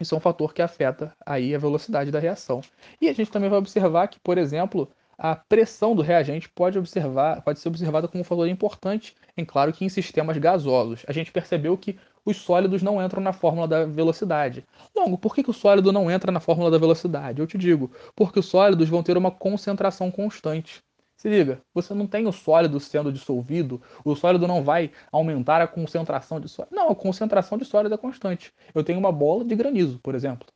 Isso 0.00 0.14
é 0.14 0.18
um 0.18 0.20
fator 0.20 0.52
que 0.52 0.62
afeta 0.62 1.14
aí 1.24 1.54
a 1.54 1.58
velocidade 1.58 2.10
da 2.10 2.18
reação. 2.18 2.60
E 3.00 3.08
a 3.08 3.12
gente 3.12 3.30
também 3.30 3.48
vai 3.48 3.58
observar 3.58 4.08
que, 4.08 4.18
por 4.20 4.38
exemplo, 4.38 4.90
a 5.16 5.36
pressão 5.36 5.94
do 5.94 6.02
reagente 6.02 6.48
pode, 6.48 6.78
observar, 6.78 7.40
pode 7.42 7.60
ser 7.60 7.68
observada 7.68 8.08
como 8.08 8.20
um 8.20 8.24
fator 8.24 8.48
importante, 8.48 9.14
em 9.36 9.44
claro 9.44 9.72
que 9.72 9.84
em 9.84 9.88
sistemas 9.88 10.36
gasosos. 10.38 11.04
A 11.06 11.12
gente 11.12 11.30
percebeu 11.30 11.78
que 11.78 11.96
os 12.24 12.36
sólidos 12.38 12.82
não 12.82 13.02
entram 13.02 13.22
na 13.22 13.32
fórmula 13.32 13.68
da 13.68 13.84
velocidade. 13.84 14.64
Longo, 14.94 15.18
por 15.18 15.34
que, 15.34 15.42
que 15.42 15.50
o 15.50 15.54
sólido 15.54 15.92
não 15.92 16.10
entra 16.10 16.32
na 16.32 16.40
fórmula 16.40 16.70
da 16.70 16.78
velocidade? 16.78 17.40
Eu 17.40 17.46
te 17.46 17.58
digo, 17.58 17.90
porque 18.14 18.40
os 18.40 18.46
sólidos 18.46 18.88
vão 18.88 19.02
ter 19.02 19.16
uma 19.16 19.30
concentração 19.30 20.10
constante. 20.10 20.82
Se 21.16 21.28
liga, 21.28 21.62
você 21.72 21.94
não 21.94 22.06
tem 22.06 22.26
o 22.26 22.32
sólido 22.32 22.78
sendo 22.78 23.12
dissolvido, 23.12 23.80
o 24.04 24.14
sólido 24.14 24.46
não 24.46 24.62
vai 24.62 24.90
aumentar 25.10 25.60
a 25.62 25.66
concentração 25.66 26.40
de 26.40 26.48
sólido. 26.48 26.74
Não, 26.74 26.90
a 26.90 26.94
concentração 26.94 27.56
de 27.56 27.64
sólido 27.64 27.94
é 27.94 27.98
constante. 27.98 28.52
Eu 28.74 28.84
tenho 28.84 28.98
uma 28.98 29.12
bola 29.12 29.44
de 29.44 29.54
granizo, 29.54 29.98
por 30.00 30.14
exemplo. 30.14 30.46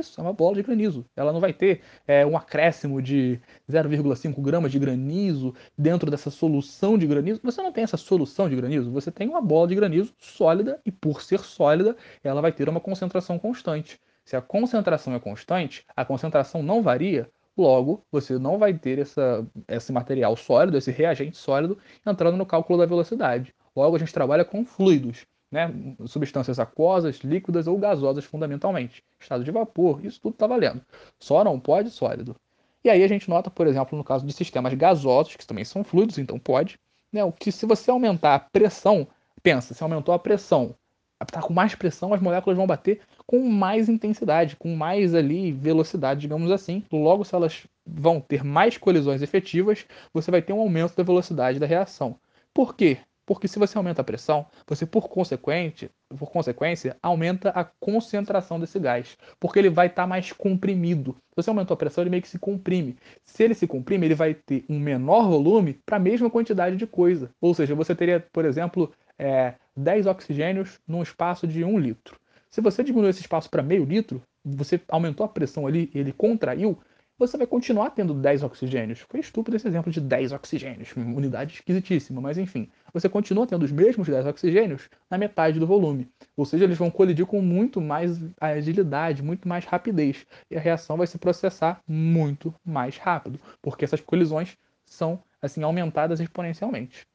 Isso, 0.00 0.20
é 0.20 0.22
uma 0.22 0.32
bola 0.32 0.56
de 0.56 0.62
granizo. 0.62 1.04
Ela 1.14 1.32
não 1.32 1.40
vai 1.40 1.52
ter 1.52 1.82
é, 2.06 2.24
um 2.26 2.36
acréscimo 2.36 3.00
de 3.00 3.40
0,5 3.70 4.40
gramas 4.40 4.72
de 4.72 4.78
granizo 4.78 5.54
dentro 5.76 6.10
dessa 6.10 6.30
solução 6.30 6.98
de 6.98 7.06
granizo. 7.06 7.40
Você 7.44 7.62
não 7.62 7.70
tem 7.70 7.84
essa 7.84 7.96
solução 7.96 8.48
de 8.48 8.56
granizo, 8.56 8.90
você 8.90 9.10
tem 9.10 9.28
uma 9.28 9.40
bola 9.40 9.68
de 9.68 9.74
granizo 9.74 10.14
sólida 10.18 10.80
e, 10.84 10.90
por 10.90 11.22
ser 11.22 11.40
sólida, 11.40 11.96
ela 12.24 12.40
vai 12.40 12.52
ter 12.52 12.68
uma 12.68 12.80
concentração 12.80 13.38
constante. 13.38 14.00
Se 14.24 14.36
a 14.36 14.40
concentração 14.40 15.14
é 15.14 15.20
constante, 15.20 15.84
a 15.94 16.04
concentração 16.04 16.62
não 16.62 16.82
varia, 16.82 17.30
Logo, 17.56 18.06
você 18.10 18.38
não 18.38 18.58
vai 18.58 18.72
ter 18.72 18.98
essa, 18.98 19.46
esse 19.68 19.92
material 19.92 20.34
sólido, 20.36 20.78
esse 20.78 20.90
reagente 20.90 21.36
sólido, 21.36 21.76
entrando 22.06 22.38
no 22.38 22.46
cálculo 22.46 22.78
da 22.78 22.86
velocidade. 22.86 23.54
Logo, 23.76 23.96
a 23.96 23.98
gente 23.98 24.14
trabalha 24.14 24.44
com 24.46 24.64
fluidos, 24.64 25.26
né? 25.50 25.72
substâncias 26.06 26.58
aquosas, 26.58 27.16
líquidas 27.18 27.66
ou 27.66 27.76
gasosas, 27.78 28.24
fundamentalmente. 28.24 29.02
Estado 29.18 29.44
de 29.44 29.50
vapor, 29.50 30.04
isso 30.04 30.20
tudo 30.20 30.34
está 30.34 30.46
valendo. 30.46 30.80
Só 31.18 31.42
não 31.42 31.58
pode 31.58 31.90
sólido. 31.90 32.36
E 32.84 32.88
aí 32.88 33.02
a 33.02 33.08
gente 33.08 33.28
nota, 33.28 33.50
por 33.50 33.66
exemplo, 33.66 33.96
no 33.96 34.04
caso 34.04 34.26
de 34.26 34.32
sistemas 34.32 34.72
gasosos, 34.74 35.36
que 35.36 35.46
também 35.46 35.64
são 35.64 35.84
fluidos, 35.84 36.18
então 36.18 36.38
pode, 36.38 36.78
né? 37.12 37.20
que 37.38 37.52
se 37.52 37.66
você 37.66 37.90
aumentar 37.90 38.34
a 38.34 38.38
pressão, 38.38 39.06
pensa, 39.42 39.74
se 39.74 39.82
aumentou 39.82 40.14
a 40.14 40.18
pressão, 40.18 40.74
está 41.20 41.42
com 41.42 41.52
mais 41.52 41.74
pressão, 41.74 42.14
as 42.14 42.20
moléculas 42.20 42.56
vão 42.56 42.66
bater 42.66 43.00
com 43.26 43.40
mais 43.48 43.88
intensidade, 43.88 44.56
com 44.56 44.74
mais 44.74 45.14
ali 45.14 45.52
velocidade, 45.52 46.22
digamos 46.22 46.50
assim. 46.50 46.84
Logo, 46.90 47.24
se 47.24 47.34
elas 47.34 47.66
vão 47.86 48.20
ter 48.20 48.42
mais 48.42 48.78
colisões 48.78 49.20
efetivas, 49.20 49.84
você 50.12 50.30
vai 50.30 50.40
ter 50.40 50.52
um 50.52 50.60
aumento 50.60 50.96
da 50.96 51.02
velocidade 51.02 51.58
da 51.58 51.66
reação. 51.66 52.18
Por 52.54 52.74
quê? 52.74 52.98
Porque 53.30 53.46
se 53.46 53.60
você 53.60 53.78
aumenta 53.78 54.00
a 54.00 54.04
pressão, 54.04 54.44
você 54.66 54.84
por 54.84 55.08
consequente, 55.08 55.88
por 56.18 56.32
consequência, 56.32 56.96
aumenta 57.00 57.50
a 57.50 57.62
concentração 57.62 58.58
desse 58.58 58.76
gás, 58.80 59.16
porque 59.38 59.56
ele 59.56 59.70
vai 59.70 59.86
estar 59.86 60.02
tá 60.02 60.06
mais 60.08 60.32
comprimido. 60.32 61.12
Se 61.28 61.36
você 61.36 61.48
aumentou 61.48 61.76
a 61.76 61.76
pressão, 61.76 62.02
ele 62.02 62.10
meio 62.10 62.24
que 62.24 62.28
se 62.28 62.40
comprime. 62.40 62.96
Se 63.24 63.44
ele 63.44 63.54
se 63.54 63.68
comprime, 63.68 64.04
ele 64.04 64.16
vai 64.16 64.34
ter 64.34 64.64
um 64.68 64.80
menor 64.80 65.28
volume 65.28 65.74
para 65.86 65.96
a 65.96 66.00
mesma 66.00 66.28
quantidade 66.28 66.76
de 66.76 66.88
coisa. 66.88 67.30
Ou 67.40 67.54
seja, 67.54 67.72
você 67.72 67.94
teria, 67.94 68.18
por 68.32 68.44
exemplo, 68.44 68.92
é, 69.16 69.54
10 69.76 70.06
oxigênios 70.06 70.80
num 70.84 71.00
espaço 71.00 71.46
de 71.46 71.62
1 71.62 71.78
litro. 71.78 72.18
Se 72.50 72.60
você 72.60 72.82
diminuiu 72.82 73.10
esse 73.10 73.20
espaço 73.20 73.48
para 73.48 73.62
meio 73.62 73.84
litro, 73.84 74.20
você 74.44 74.80
aumentou 74.88 75.24
a 75.24 75.28
pressão 75.28 75.68
ali, 75.68 75.88
ele 75.94 76.12
contraiu, 76.12 76.80
você 77.20 77.36
vai 77.36 77.46
continuar 77.46 77.90
tendo 77.90 78.14
10 78.14 78.42
oxigênios. 78.42 79.00
Foi 79.00 79.20
estúpido 79.20 79.54
esse 79.54 79.68
exemplo 79.68 79.92
de 79.92 80.00
10 80.00 80.32
oxigênios, 80.32 80.96
unidade 80.96 81.52
esquisitíssima, 81.52 82.18
mas 82.18 82.38
enfim. 82.38 82.70
Você 82.92 83.08
continua 83.08 83.46
tendo 83.46 83.62
os 83.62 83.72
mesmos 83.72 84.08
10 84.08 84.26
oxigênios 84.26 84.88
na 85.10 85.18
metade 85.18 85.58
do 85.58 85.66
volume. 85.66 86.08
Ou 86.36 86.44
seja, 86.44 86.64
eles 86.64 86.78
vão 86.78 86.90
colidir 86.90 87.26
com 87.26 87.40
muito 87.40 87.80
mais 87.80 88.20
agilidade, 88.40 89.22
muito 89.22 89.48
mais 89.48 89.64
rapidez. 89.64 90.26
E 90.50 90.56
a 90.56 90.60
reação 90.60 90.96
vai 90.96 91.06
se 91.06 91.18
processar 91.18 91.80
muito 91.86 92.54
mais 92.64 92.96
rápido, 92.96 93.40
porque 93.62 93.84
essas 93.84 94.00
colisões 94.00 94.56
são 94.84 95.22
assim 95.40 95.62
aumentadas 95.62 96.20
exponencialmente. 96.20 97.06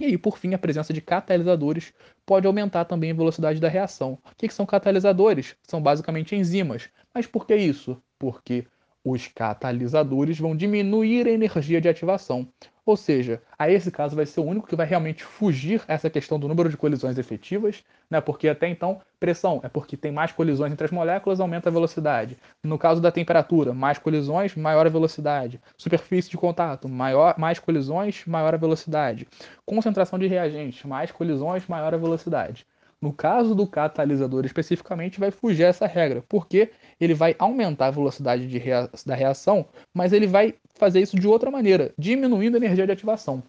E 0.00 0.06
aí, 0.06 0.18
por 0.18 0.38
fim, 0.38 0.54
a 0.54 0.58
presença 0.58 0.92
de 0.92 1.00
catalisadores 1.00 1.92
pode 2.24 2.46
aumentar 2.46 2.86
também 2.86 3.10
a 3.10 3.14
velocidade 3.14 3.60
da 3.60 3.68
reação. 3.68 4.18
O 4.24 4.34
que, 4.36 4.48
são 4.48 4.64
catalisadores? 4.64 5.54
São 5.62 5.82
basicamente 5.82 6.34
enzimas. 6.34 6.88
Mas 7.14 7.26
por 7.26 7.46
que 7.46 7.54
isso? 7.54 8.00
Porque 8.18 8.64
os 9.04 9.26
catalisadores 9.28 10.38
vão 10.38 10.56
diminuir 10.56 11.26
a 11.26 11.30
energia 11.30 11.80
de 11.80 11.88
ativação. 11.88 12.46
Ou 12.84 12.96
seja, 12.96 13.40
a 13.58 13.70
esse 13.70 13.90
caso 13.90 14.16
vai 14.16 14.26
ser 14.26 14.40
o 14.40 14.44
único 14.44 14.66
que 14.66 14.74
vai 14.74 14.86
realmente 14.86 15.22
fugir 15.22 15.82
essa 15.86 16.10
questão 16.10 16.40
do 16.40 16.48
número 16.48 16.68
de 16.68 16.76
colisões 16.76 17.18
efetivas, 17.18 17.84
né? 18.10 18.20
porque 18.20 18.48
até 18.48 18.68
então, 18.68 19.00
pressão 19.20 19.60
é 19.62 19.68
porque 19.68 19.96
tem 19.96 20.10
mais 20.10 20.32
colisões 20.32 20.72
entre 20.72 20.86
as 20.86 20.90
moléculas, 20.90 21.40
aumenta 21.40 21.68
a 21.68 21.72
velocidade. 21.72 22.36
No 22.64 22.78
caso 22.78 23.00
da 23.00 23.12
temperatura, 23.12 23.72
mais 23.72 23.98
colisões, 23.98 24.56
maior 24.56 24.86
a 24.86 24.90
velocidade. 24.90 25.60
Superfície 25.76 26.30
de 26.30 26.36
contato, 26.36 26.88
maior, 26.88 27.38
mais 27.38 27.58
colisões, 27.58 28.24
maior 28.26 28.54
a 28.54 28.58
velocidade. 28.58 29.28
Concentração 29.64 30.18
de 30.18 30.26
reagentes, 30.26 30.82
mais 30.84 31.12
colisões, 31.12 31.66
maior 31.68 31.94
a 31.94 31.98
velocidade. 31.98 32.66
No 33.02 33.14
caso 33.14 33.54
do 33.54 33.66
catalisador 33.66 34.44
especificamente, 34.44 35.18
vai 35.18 35.30
fugir 35.30 35.62
essa 35.62 35.86
regra, 35.86 36.22
porque 36.28 36.70
ele 37.00 37.14
vai 37.14 37.34
aumentar 37.38 37.86
a 37.86 37.90
velocidade 37.90 38.46
rea 38.58 38.90
da 39.06 39.14
reação, 39.14 39.66
mas 39.94 40.12
ele 40.12 40.26
vai 40.26 40.54
fazer 40.74 41.00
isso 41.00 41.18
de 41.18 41.26
outra 41.26 41.50
maneira, 41.50 41.94
diminuindo 41.96 42.56
a 42.56 42.58
energia 42.58 42.84
de 42.84 42.92
ativação. 42.92 43.42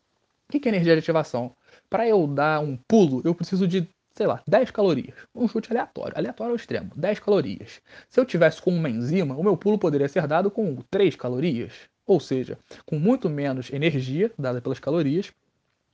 O 0.48 0.52
que 0.52 0.68
é 0.68 0.72
energia 0.72 0.94
de 0.94 1.00
ativação? 1.00 1.52
Para 1.90 2.08
eu 2.08 2.26
dar 2.28 2.62
um 2.62 2.78
pulo, 2.88 3.22
eu 3.26 3.36
preciso 3.36 3.68
de, 3.68 3.88
sei 4.14 4.26
lá, 4.26 4.42
10 4.48 4.72
calorias. 4.72 5.16
Um 5.36 5.48
chute 5.50 5.70
aleatório, 5.72 6.18
aleatório 6.18 6.52
ao 6.52 6.56
extremo, 6.56 6.92
10 6.96 7.20
calorias. 7.20 7.82
Se 8.10 8.20
eu 8.20 8.26
tivesse 8.26 8.62
com 8.62 8.72
uma 8.72 8.90
enzima, 8.90 9.36
o 9.36 9.44
meu 9.44 9.58
pulo 9.58 9.78
poderia 9.78 10.08
ser 10.08 10.28
dado 10.28 10.50
com 10.50 10.78
3 10.90 11.16
calorias. 11.18 11.74
Ou 12.06 12.20
seja, 12.20 12.58
com 12.86 12.98
muito 12.98 13.30
menos 13.30 13.72
energia 13.72 14.32
dada 14.38 14.62
pelas 14.62 14.80
calorias, 14.80 15.32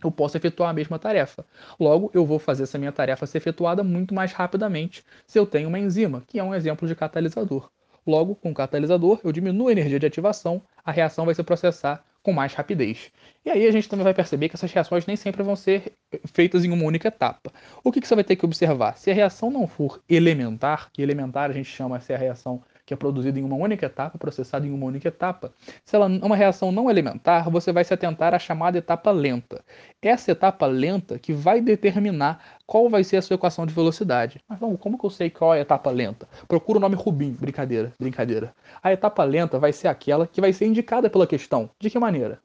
eu 0.03 0.11
posso 0.11 0.37
efetuar 0.37 0.69
a 0.69 0.73
mesma 0.73 0.99
tarefa. 0.99 1.45
Logo, 1.79 2.11
eu 2.13 2.25
vou 2.25 2.39
fazer 2.39 2.63
essa 2.63 2.77
minha 2.77 2.91
tarefa 2.91 3.25
ser 3.25 3.39
efetuada 3.39 3.83
muito 3.83 4.13
mais 4.13 4.31
rapidamente 4.31 5.03
se 5.25 5.39
eu 5.39 5.45
tenho 5.45 5.69
uma 5.69 5.79
enzima, 5.79 6.23
que 6.27 6.39
é 6.39 6.43
um 6.43 6.53
exemplo 6.53 6.87
de 6.87 6.95
catalisador. 6.95 7.69
Logo, 8.05 8.35
com 8.35 8.51
o 8.51 8.53
catalisador, 8.53 9.19
eu 9.23 9.31
diminuo 9.31 9.67
a 9.67 9.71
energia 9.71 9.99
de 9.99 10.05
ativação, 10.05 10.61
a 10.85 10.91
reação 10.91 11.25
vai 11.25 11.35
se 11.35 11.43
processar 11.43 12.03
com 12.23 12.31
mais 12.31 12.53
rapidez. 12.53 13.11
E 13.45 13.49
aí 13.49 13.65
a 13.65 13.71
gente 13.71 13.87
também 13.87 14.03
vai 14.03 14.13
perceber 14.13 14.49
que 14.49 14.55
essas 14.55 14.71
reações 14.71 15.05
nem 15.05 15.15
sempre 15.15 15.43
vão 15.43 15.55
ser 15.55 15.93
feitas 16.25 16.63
em 16.65 16.71
uma 16.71 16.85
única 16.85 17.07
etapa. 17.07 17.51
O 17.83 17.91
que, 17.91 18.01
que 18.01 18.07
você 18.07 18.15
vai 18.15 18.23
ter 18.23 18.35
que 18.35 18.45
observar? 18.45 18.97
Se 18.97 19.09
a 19.09 19.13
reação 19.13 19.49
não 19.49 19.67
for 19.67 20.01
elementar, 20.09 20.89
que 20.91 21.01
elementar 21.01 21.49
a 21.49 21.53
gente 21.53 21.69
chama 21.69 21.99
se 21.99 22.13
a 22.13 22.17
reação 22.17 22.61
que 22.87 22.93
é 22.93 22.97
produzido 22.97 23.37
em 23.37 23.43
uma 23.43 23.57
única 23.57 23.85
etapa, 23.85 24.17
processado 24.17 24.65
em 24.65 24.71
uma 24.71 24.85
única 24.85 25.09
etapa. 25.09 25.51
Se 25.83 25.93
ela 25.93 26.05
é 26.05 26.25
uma 26.25 26.37
reação 26.37 26.71
não 26.71 26.89
elementar, 26.89 27.49
você 27.49 27.73
vai 27.73 27.83
se 27.83 27.93
atentar 27.93 28.33
à 28.33 28.39
chamada 28.39 28.77
etapa 28.77 29.11
lenta. 29.11 29.61
Essa 30.01 30.31
etapa 30.31 30.65
lenta 30.65 31.19
que 31.19 31.33
vai 31.33 31.59
determinar 31.59 32.41
qual 32.65 32.89
vai 32.89 33.03
ser 33.03 33.17
a 33.17 33.21
sua 33.21 33.35
equação 33.35 33.65
de 33.65 33.73
velocidade. 33.73 34.39
Mas 34.47 34.57
vamos, 34.57 34.79
como 34.79 34.97
que 34.97 35.05
eu 35.05 35.09
sei 35.09 35.29
qual 35.29 35.53
é 35.53 35.57
a 35.57 35.61
etapa 35.63 35.91
lenta? 35.91 36.29
Procura 36.47 36.77
o 36.77 36.81
nome 36.81 36.95
Rubin, 36.95 37.33
brincadeira, 37.33 37.93
brincadeira. 37.99 38.55
A 38.81 38.93
etapa 38.93 39.21
lenta 39.25 39.59
vai 39.59 39.73
ser 39.73 39.89
aquela 39.89 40.25
que 40.25 40.39
vai 40.39 40.53
ser 40.53 40.65
indicada 40.65 41.09
pela 41.09 41.27
questão. 41.27 41.69
De 41.77 41.89
que 41.89 41.99
maneira? 41.99 42.39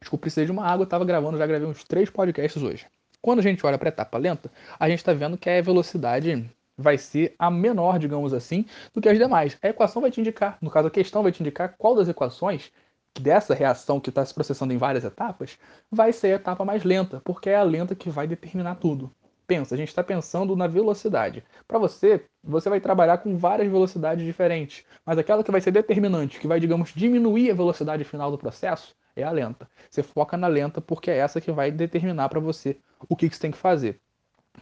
Desculpa, 0.00 0.22
precisei 0.22 0.46
de 0.46 0.52
uma 0.52 0.64
água, 0.64 0.84
estava 0.84 1.04
gravando, 1.04 1.36
já 1.36 1.46
gravei 1.46 1.68
uns 1.68 1.84
três 1.84 2.08
podcasts 2.08 2.62
hoje. 2.62 2.86
Quando 3.20 3.40
a 3.40 3.42
gente 3.42 3.66
olha 3.66 3.76
para 3.76 3.88
a 3.88 3.90
etapa 3.90 4.16
lenta, 4.16 4.50
a 4.80 4.88
gente 4.88 5.00
está 5.00 5.12
vendo 5.12 5.36
que 5.36 5.50
a 5.50 5.60
velocidade 5.60 6.48
vai 6.76 6.98
ser 6.98 7.34
a 7.38 7.50
menor, 7.50 7.98
digamos 7.98 8.34
assim, 8.34 8.66
do 8.92 9.00
que 9.00 9.08
as 9.08 9.18
demais. 9.18 9.56
A 9.62 9.68
equação 9.68 10.02
vai 10.02 10.10
te 10.10 10.20
indicar, 10.20 10.58
no 10.60 10.70
caso 10.70 10.88
a 10.88 10.90
questão 10.90 11.22
vai 11.22 11.32
te 11.32 11.42
indicar 11.42 11.74
qual 11.78 11.94
das 11.94 12.08
equações 12.08 12.70
dessa 13.20 13.54
reação 13.54 13.98
que 13.98 14.10
está 14.10 14.24
se 14.24 14.34
processando 14.34 14.72
em 14.72 14.76
várias 14.76 15.04
etapas 15.04 15.58
vai 15.90 16.12
ser 16.12 16.32
a 16.32 16.36
etapa 16.36 16.64
mais 16.64 16.84
lenta, 16.84 17.20
porque 17.24 17.50
é 17.50 17.56
a 17.56 17.62
lenta 17.62 17.94
que 17.94 18.10
vai 18.10 18.26
determinar 18.26 18.76
tudo. 18.76 19.10
Pensa, 19.46 19.74
a 19.74 19.78
gente 19.78 19.88
está 19.88 20.02
pensando 20.02 20.56
na 20.56 20.66
velocidade. 20.66 21.42
Para 21.68 21.78
você, 21.78 22.24
você 22.42 22.68
vai 22.68 22.80
trabalhar 22.80 23.18
com 23.18 23.36
várias 23.36 23.70
velocidades 23.70 24.24
diferentes, 24.24 24.84
mas 25.04 25.18
aquela 25.18 25.44
que 25.44 25.52
vai 25.52 25.60
ser 25.60 25.70
determinante, 25.70 26.40
que 26.40 26.48
vai, 26.48 26.58
digamos, 26.58 26.92
diminuir 26.92 27.52
a 27.52 27.54
velocidade 27.54 28.02
final 28.02 28.30
do 28.30 28.38
processo, 28.38 28.94
é 29.14 29.22
a 29.22 29.30
lenta. 29.30 29.68
Você 29.88 30.02
foca 30.02 30.36
na 30.36 30.48
lenta 30.48 30.80
porque 30.80 31.10
é 31.10 31.18
essa 31.18 31.40
que 31.40 31.52
vai 31.52 31.70
determinar 31.70 32.28
para 32.28 32.40
você 32.40 32.76
o 33.08 33.14
que, 33.14 33.28
que 33.28 33.36
você 33.36 33.40
tem 33.40 33.50
que 33.52 33.56
fazer. 33.56 34.00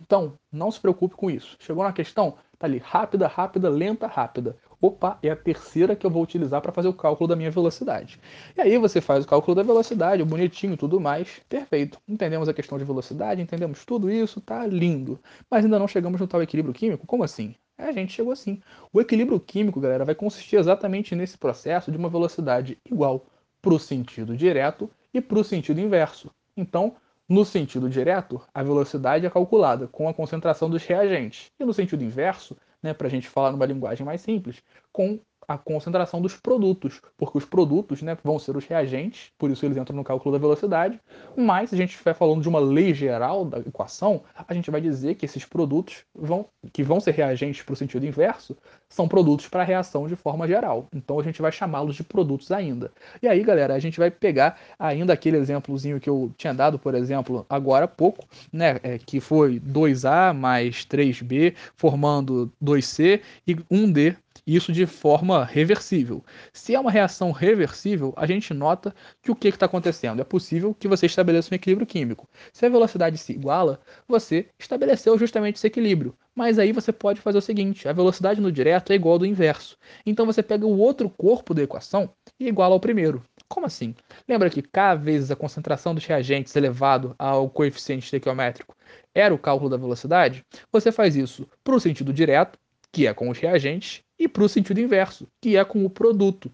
Então, 0.01 0.35
não 0.53 0.71
se 0.71 0.81
preocupe 0.81 1.15
com 1.15 1.31
isso. 1.31 1.57
Chegou 1.59 1.85
na 1.85 1.93
questão? 1.93 2.35
Tá 2.59 2.67
ali, 2.67 2.79
rápida, 2.79 3.27
rápida, 3.27 3.69
lenta, 3.69 4.07
rápida. 4.07 4.57
Opa, 4.81 5.19
é 5.23 5.31
a 5.31 5.37
terceira 5.37 5.97
que 5.97 6.05
eu 6.05 6.11
vou 6.11 6.23
utilizar 6.23 6.61
para 6.61 6.73
fazer 6.73 6.89
o 6.89 6.93
cálculo 6.93 7.27
da 7.27 7.35
minha 7.35 7.51
velocidade. 7.51 8.21
E 8.57 8.61
aí 8.61 8.77
você 8.77 9.01
faz 9.01 9.25
o 9.25 9.27
cálculo 9.27 9.55
da 9.55 9.63
velocidade, 9.63 10.23
bonitinho, 10.23 10.77
tudo 10.77 11.01
mais, 11.01 11.41
perfeito. 11.49 11.99
Entendemos 12.07 12.49
a 12.49 12.55
questão 12.55 12.77
de 12.77 12.85
velocidade, 12.85 13.41
entendemos 13.41 13.85
tudo 13.85 14.11
isso, 14.11 14.41
tá 14.41 14.67
lindo. 14.67 15.19
Mas 15.51 15.65
ainda 15.65 15.79
não 15.79 15.89
chegamos 15.89 16.21
no 16.21 16.27
tal 16.27 16.43
equilíbrio 16.43 16.75
químico? 16.75 17.07
Como 17.07 17.25
assim? 17.25 17.55
É, 17.79 17.85
a 17.85 17.93
gente 17.93 18.13
chegou 18.13 18.33
assim. 18.33 18.61
O 18.93 19.01
equilíbrio 19.01 19.41
químico, 19.41 19.81
galera, 19.81 20.05
vai 20.05 20.15
consistir 20.15 20.57
exatamente 20.57 21.15
nesse 21.15 21.39
processo 21.39 21.91
de 21.91 21.97
uma 21.97 22.09
velocidade 22.09 22.79
igual 22.85 23.27
para 23.61 23.75
o 23.75 23.79
sentido 23.79 24.37
direto 24.37 24.91
e 25.13 25.21
para 25.21 25.39
o 25.39 25.45
sentido 25.45 25.81
inverso. 25.81 26.31
Então, 26.57 26.95
no 27.29 27.45
sentido 27.45 27.89
direto, 27.89 28.41
a 28.53 28.63
velocidade 28.63 29.25
é 29.25 29.31
calculada 29.31 29.89
com 29.89 30.09
a 30.09 30.15
concentração 30.15 30.69
dos 30.69 30.85
reagentes. 30.85 31.51
E 31.59 31.65
no 31.65 31.73
sentido 31.73 32.05
inverso, 32.05 32.57
né, 32.83 32.93
para 32.93 33.07
a 33.07 33.11
gente 33.11 33.29
falar 33.29 33.51
numa 33.51 33.65
linguagem 33.65 34.05
mais 34.05 34.21
simples, 34.21 34.63
com 34.93 35.19
a 35.47 35.59
concentração 35.59 36.21
dos 36.21 36.37
produtos, 36.37 37.01
porque 37.17 37.39
os 37.39 37.45
produtos 37.45 38.03
né, 38.03 38.17
vão 38.23 38.39
ser 38.39 38.57
os 38.57 38.65
reagentes, 38.67 39.31
por 39.39 39.51
isso 39.51 39.65
eles 39.65 39.77
entram 39.77 39.97
no 39.97 40.05
cálculo 40.05 40.33
da 40.33 40.39
velocidade, 40.39 41.01
mas 41.37 41.71
se 41.71 41.75
a 41.75 41.79
gente 41.79 41.91
estiver 41.91 42.15
falando 42.15 42.43
de 42.43 42.49
uma 42.49 42.59
lei 42.59 42.95
geral 42.95 43.45
da 43.45 43.59
equação, 43.59 44.23
a 44.37 44.55
gente 44.55 44.71
vai 44.71 44.81
dizer 44.81 45.15
que 45.15 45.25
esses 45.25 45.45
produtos 45.45 46.05
vão, 46.15 46.47
que 46.73 46.83
vão 46.83 47.01
ser 47.01 47.13
reagentes 47.13 47.63
para 47.63 47.73
o 47.73 47.77
sentido 47.77 48.07
inverso, 48.07 48.57
são 48.89 49.09
produtos 49.09 49.49
para 49.49 49.63
a 49.63 49.65
reação 49.65 50.07
de 50.07 50.15
forma 50.15 50.47
geral. 50.47 50.87
Então 50.95 51.19
a 51.19 51.23
gente 51.23 51.43
vai 51.43 51.51
chamá-los 51.51 51.97
de 51.97 52.05
produtos 52.05 52.51
ainda. 52.53 52.93
E 53.21 53.27
aí, 53.27 53.43
galera, 53.43 53.75
a 53.75 53.79
gente 53.79 53.99
vai 53.99 54.11
pegar 54.11 54.59
ainda 54.79 55.13
aquele 55.13 55.37
exemplozinho 55.37 56.01
que 56.01 56.09
eu 56.09 56.33
tinha 56.37 56.55
dado, 56.55 56.79
por 56.79 56.95
exemplo, 56.95 57.45
agora 57.49 57.87
há 57.87 57.89
pouco, 57.89 58.25
né, 58.53 58.79
é, 58.83 58.99
que 58.99 59.21
foi 59.21 59.61
2A 59.61 60.33
mais 60.33 60.87
3B 60.87 61.55
formando 61.77 62.53
2C 62.63 63.21
e 63.47 63.55
1D 63.55 64.17
isso 64.47 64.73
de 64.73 64.87
forma 64.87 65.45
reversível. 65.45 66.25
Se 66.53 66.75
é 66.75 66.81
uma 66.81 66.91
reação 66.91 67.33
reversível, 67.33 68.13
a 68.17 68.27
gente 68.27 68.53
nota 68.53 68.95
que 69.23 69.31
o 69.31 69.35
que 69.35 69.49
está 69.49 69.67
acontecendo? 69.67 70.21
É 70.21 70.25
possível 70.25 70.75
que 70.75 70.89
você 70.89 71.07
estabeleça 71.07 71.53
um 71.53 71.57
equilíbrio 71.57 71.87
químico. 71.87 72.29
Se 72.53 72.67
a 72.67 72.69
velocidade 72.69 73.19
se 73.19 73.33
iguala, 73.33 73.81
você 74.07 74.49
estabeleceu 74.59 75.19
justamente 75.19 75.57
esse 75.57 75.67
equilíbrio. 75.67 76.17
Mas 76.35 76.59
aí 76.59 76.73
você 76.73 76.93
pode 76.93 77.21
fazer 77.21 77.39
o 77.39 77.43
seguinte: 77.43 77.89
a 77.89 77.93
velocidade 77.93 78.41
no 78.41 78.51
direto 78.51 78.93
é 78.93 78.97
igual 78.97 79.15
ao 79.15 79.19
do 79.21 79.27
inverso. 79.27 79.79
Então 80.05 80.27
você 80.27 80.43
pega 80.43 80.67
o 80.67 80.79
outro 80.79 81.09
corpo 81.09 81.55
da 81.55 81.63
equação 81.63 82.11
e 82.39 82.49
iguala 82.49 82.75
ao 82.75 82.81
primeiro. 82.81 83.23
Como 83.49 83.67
assim? 83.67 83.95
Lembra 84.29 84.51
que 84.51 84.63
K 84.63 84.95
vezes 84.97 85.31
a 85.31 85.37
concentração 85.37 85.95
dos 85.95 86.05
reagentes 86.05 86.57
elevado 86.57 87.15
ao 87.19 87.49
coeficiente 87.49 88.05
estequiométrico 88.05 88.75
era 89.15 89.33
o 89.33 89.39
cálculo 89.39 89.71
da 89.71 89.77
velocidade? 89.77 90.45
Você 90.73 90.91
faz 90.91 91.15
isso 91.15 91.47
para 91.63 91.77
o 91.77 91.81
sentido 91.81 92.13
direto, 92.13 92.59
que 92.95 93.09
é 93.09 93.13
com 93.13 93.29
os 93.29 93.39
reagentes, 93.39 94.05
e 94.17 94.29
para 94.29 94.45
o 94.45 94.49
sentido 94.49 94.81
inverso, 94.81 95.27
que 95.43 95.57
é 95.57 95.65
com 95.65 95.85
o 95.85 95.91
produto. 95.91 96.49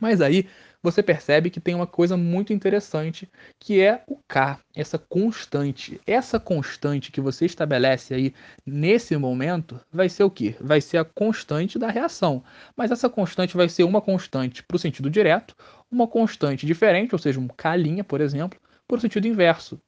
Mas 0.00 0.20
aí 0.20 0.44
você 0.82 1.04
percebe 1.04 1.50
que 1.50 1.60
tem 1.60 1.72
uma 1.72 1.86
coisa 1.86 2.16
muito 2.16 2.52
interessante, 2.52 3.30
que 3.60 3.80
é 3.80 4.02
o 4.08 4.16
K, 4.26 4.58
essa 4.74 4.98
constante. 4.98 6.00
Essa 6.04 6.40
constante 6.40 7.12
que 7.12 7.20
você 7.20 7.46
estabelece 7.46 8.12
aí 8.12 8.34
nesse 8.66 9.16
momento 9.16 9.80
vai 9.92 10.08
ser 10.08 10.24
o 10.24 10.30
quê? 10.30 10.56
Vai 10.60 10.80
ser 10.80 10.98
a 10.98 11.04
constante 11.04 11.78
da 11.78 11.90
reação. 11.90 12.42
Mas 12.76 12.90
essa 12.90 13.08
constante 13.08 13.56
vai 13.56 13.68
ser 13.68 13.84
uma 13.84 14.00
constante 14.00 14.64
para 14.64 14.76
o 14.76 14.80
sentido 14.80 15.08
direto, 15.08 15.54
uma 15.88 16.08
constante 16.08 16.66
diferente, 16.66 17.14
ou 17.14 17.20
seja, 17.20 17.38
um 17.38 17.46
K', 17.46 18.02
por 18.02 18.20
exemplo, 18.20 18.58
para 18.86 18.96
o 18.96 19.00
sentido 19.00 19.28
inverso. 19.28 19.80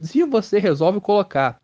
Se 0.00 0.24
você 0.24 0.58
resolve 0.58 1.00
colocar 1.00 1.60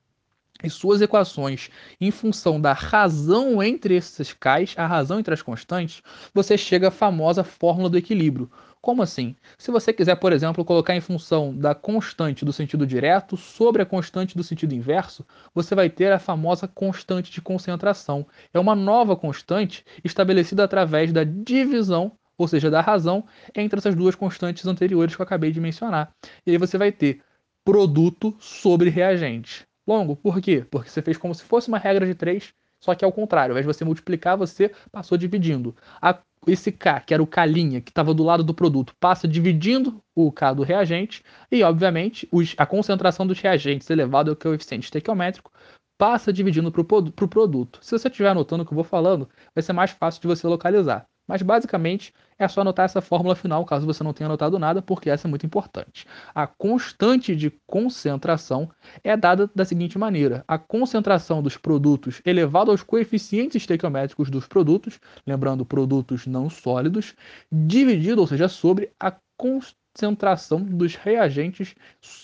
e 0.64 0.70
suas 0.70 1.03
equações 1.03 1.68
em 2.00 2.11
função 2.11 2.61
da 2.61 2.72
razão 2.72 3.62
entre 3.62 3.94
esses 3.94 4.33
cais, 4.33 4.74
a 4.77 4.87
razão 4.87 5.20
entre 5.20 5.35
as 5.35 5.42
constantes, 5.42 6.03
você 6.33 6.57
chega 6.57 6.88
à 6.88 6.90
famosa 6.90 7.44
fórmula 7.44 7.90
do 7.90 7.98
equilíbrio. 7.98 8.50
Como 8.81 9.03
assim? 9.03 9.35
Se 9.57 9.70
você 9.70 9.94
quiser, 9.94 10.14
por 10.16 10.31
exemplo, 10.31 10.64
colocar 10.64 10.94
em 10.94 11.00
função 11.00 11.57
da 11.57 11.74
constante 11.74 12.44
do 12.44 12.53
sentido 12.53 12.87
direto 12.87 13.35
sobre 13.35 13.81
a 13.81 13.87
constante 13.87 14.37
do 14.37 14.44
sentido 14.44 14.74
inverso, 14.74 15.24
você 15.55 15.74
vai 15.74 15.88
ter 15.88 16.12
a 16.12 16.18
famosa 16.18 16.68
constante 16.68 17.31
de 17.31 17.40
concentração. 17.40 18.27
É 18.53 18.59
uma 18.59 18.74
nova 18.74 19.16
constante 19.16 19.87
estabelecida 20.05 20.64
através 20.64 21.14
da 21.14 21.24
divisão, 21.24 22.12
ou 22.37 22.46
seja, 22.46 22.70
da 22.70 22.83
razão, 22.83 23.24
entre 23.55 23.79
essas 23.79 23.94
duas 23.94 24.14
constantes 24.14 24.66
anteriores 24.66 25.16
que 25.16 25.22
eu 25.22 25.24
acabei 25.24 25.50
de 25.50 25.62
mencionar. 25.62 26.12
E 26.46 26.50
aí 26.50 26.59
você 26.59 26.77
vai 26.77 26.92
ter 26.92 27.22
produto 27.64 28.37
sobre 28.38 28.90
reagente 28.90 29.66
longo. 29.87 30.16
Por 30.16 30.40
quê? 30.40 30.66
Porque 30.70 30.90
você 30.90 31.03
fez 31.03 31.16
como 31.16 31.35
se 31.35 31.42
fosse 31.42 31.68
uma 31.68 31.79
regra 31.79 32.07
de 32.07 32.14
3, 32.14 32.53
só 32.81 32.94
que 32.94 33.05
ao 33.05 33.12
contrário. 33.12 33.53
Ao 33.53 33.59
invés 33.59 33.66
de 33.66 33.73
você 33.73 33.85
multiplicar, 33.85 34.37
você 34.37 34.70
passou 34.92 35.16
dividindo. 35.16 35.75
A, 36.01 36.18
esse 36.47 36.70
K, 36.70 37.01
que 37.01 37.14
era 37.14 37.23
o 37.23 37.27
K', 37.27 37.47
que 37.81 37.90
estava 37.90 38.12
do 38.12 38.23
lado 38.23 38.44
do 38.44 38.55
produto, 38.55 38.94
passa 39.01 39.27
dividindo 39.27 40.03
o 40.14 40.31
K 40.31 40.53
do 40.53 40.62
reagente. 40.62 41.23
E, 41.51 41.62
obviamente, 41.62 42.29
os, 42.31 42.55
a 42.59 42.66
concentração 42.66 43.27
dos 43.27 43.40
reagentes 43.40 43.88
elevado 43.88 44.31
ao 44.31 44.37
coeficiente 44.37 44.85
estequiométrico 44.85 45.51
passa 45.97 46.33
dividindo 46.33 46.70
para 46.73 46.81
o 46.83 47.29
produto. 47.29 47.79
Se 47.83 47.92
você 47.99 48.09
estiver 48.09 48.29
anotando 48.29 48.62
o 48.62 48.66
que 48.66 48.73
eu 48.73 48.77
vou 48.77 48.85
falando, 48.85 49.29
vai 49.55 49.62
ser 49.62 49.73
mais 49.73 49.90
fácil 49.92 50.20
de 50.20 50.29
você 50.29 50.47
localizar. 50.47 51.07
Mas 51.26 51.42
basicamente 51.42 52.12
é 52.38 52.46
só 52.48 52.60
anotar 52.60 52.84
essa 52.84 53.00
fórmula 53.00 53.34
final, 53.34 53.64
caso 53.64 53.87
você 53.87 54.02
não 54.04 54.12
tenha 54.12 54.26
anotado 54.26 54.58
nada, 54.58 54.82
porque 54.82 55.08
essa 55.08 55.26
é 55.26 55.30
muito 55.30 55.46
importante. 55.46 56.06
A 56.34 56.46
constante 56.46 57.34
de 57.34 57.50
concentração 57.66 58.70
é 59.02 59.16
dada 59.16 59.50
da 59.54 59.64
seguinte 59.64 59.98
maneira: 59.98 60.44
a 60.46 60.58
concentração 60.58 61.42
dos 61.42 61.56
produtos 61.56 62.20
elevado 62.24 62.70
aos 62.70 62.82
coeficientes 62.82 63.56
estequiométricos 63.56 64.30
dos 64.30 64.46
produtos, 64.46 65.00
lembrando 65.26 65.64
produtos 65.64 66.26
não 66.26 66.50
sólidos, 66.50 67.14
dividido, 67.50 68.20
ou 68.20 68.26
seja, 68.26 68.48
sobre 68.48 68.90
a 69.00 69.14
concentração 69.37 70.60
dos 70.60 70.94
reagentes 70.96 71.74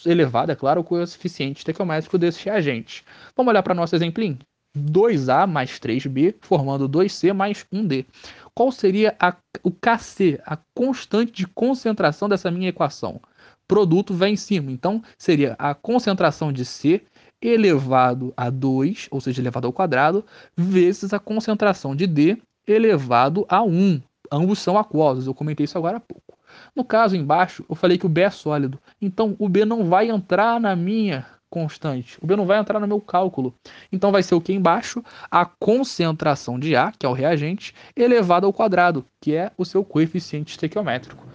elevada, 0.04 0.52
é 0.52 0.56
claro, 0.56 0.80
ao 0.80 0.84
coeficiente 0.84 1.58
estequiométrico 1.58 2.18
desses 2.18 2.42
reagentes. 2.42 3.02
Vamos 3.36 3.50
olhar 3.50 3.62
para 3.62 3.74
nosso 3.74 3.94
exemplinho? 3.94 4.38
2A 4.76 5.46
mais 5.48 5.80
3B, 5.80 6.36
formando 6.40 6.88
2C 6.88 7.32
mais 7.32 7.64
1D. 7.72 8.06
Qual 8.54 8.70
seria 8.72 9.16
a, 9.18 9.34
o 9.62 9.70
KC, 9.70 10.40
a 10.44 10.56
constante 10.74 11.32
de 11.32 11.46
concentração 11.46 12.28
dessa 12.28 12.50
minha 12.50 12.68
equação? 12.68 13.20
Produto 13.66 14.12
vem 14.12 14.34
em 14.34 14.36
cima, 14.36 14.70
então 14.72 15.02
seria 15.16 15.54
a 15.58 15.74
concentração 15.74 16.52
de 16.52 16.64
C 16.64 17.02
elevado 17.40 18.34
a 18.36 18.50
2, 18.50 19.08
ou 19.10 19.20
seja, 19.20 19.40
elevado 19.40 19.66
ao 19.66 19.72
quadrado, 19.72 20.24
vezes 20.56 21.14
a 21.14 21.18
concentração 21.18 21.96
de 21.96 22.06
D 22.06 22.38
elevado 22.66 23.46
a 23.48 23.62
1. 23.62 24.00
Ambos 24.30 24.58
são 24.58 24.78
aquosos, 24.78 25.26
eu 25.26 25.34
comentei 25.34 25.64
isso 25.64 25.78
agora 25.78 25.96
há 25.96 26.00
pouco. 26.00 26.38
No 26.74 26.84
caso 26.84 27.16
embaixo, 27.16 27.64
eu 27.68 27.74
falei 27.74 27.96
que 27.96 28.06
o 28.06 28.08
B 28.08 28.22
é 28.22 28.30
sólido, 28.30 28.78
então 29.00 29.34
o 29.38 29.48
B 29.48 29.64
não 29.64 29.84
vai 29.84 30.10
entrar 30.10 30.60
na 30.60 30.74
minha 30.76 31.26
constante. 31.50 32.16
O 32.22 32.26
B 32.26 32.36
não 32.36 32.46
vai 32.46 32.58
entrar 32.58 32.78
no 32.78 32.86
meu 32.86 33.00
cálculo. 33.00 33.54
Então 33.92 34.12
vai 34.12 34.22
ser 34.22 34.34
o 34.34 34.40
que 34.40 34.52
embaixo? 34.52 35.02
A 35.30 35.44
concentração 35.44 36.58
de 36.58 36.76
A, 36.76 36.92
que 36.96 37.04
é 37.04 37.08
o 37.08 37.12
reagente, 37.12 37.74
elevado 37.96 38.46
ao 38.46 38.52
quadrado, 38.52 39.04
que 39.20 39.34
é 39.34 39.50
o 39.58 39.64
seu 39.64 39.84
coeficiente 39.84 40.52
estequiométrico. 40.52 41.26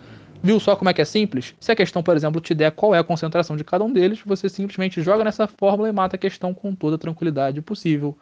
Viu 0.41 0.59
só 0.59 0.75
como 0.75 0.89
é 0.89 0.93
que 0.93 1.01
é 1.01 1.05
simples? 1.05 1.55
Se 1.59 1.71
a 1.71 1.75
questão, 1.75 2.03
por 2.03 2.15
exemplo, 2.15 2.39
te 2.39 2.53
der 2.53 2.71
qual 2.71 2.93
é 2.93 2.99
a 2.99 3.03
concentração 3.03 3.57
de 3.57 3.63
cada 3.63 3.83
um 3.83 3.91
deles, 3.91 4.21
você 4.25 4.47
simplesmente 4.47 5.01
joga 5.01 5.23
nessa 5.23 5.47
fórmula 5.47 5.89
e 5.89 5.91
mata 5.91 6.15
a 6.15 6.19
questão 6.19 6.53
com 6.53 6.73
toda 6.75 6.95
a 6.95 6.99
tranquilidade 6.99 7.61
possível. 7.61 8.17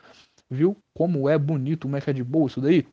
Viu 0.50 0.78
como 0.94 1.28
é 1.28 1.38
bonito, 1.38 1.82
como 1.82 1.98
é 1.98 2.02
que 2.02 2.10
é 2.10 2.14
de 2.14 2.24
boa 2.24 2.48
isso 2.48 2.62
daí? 2.62 2.88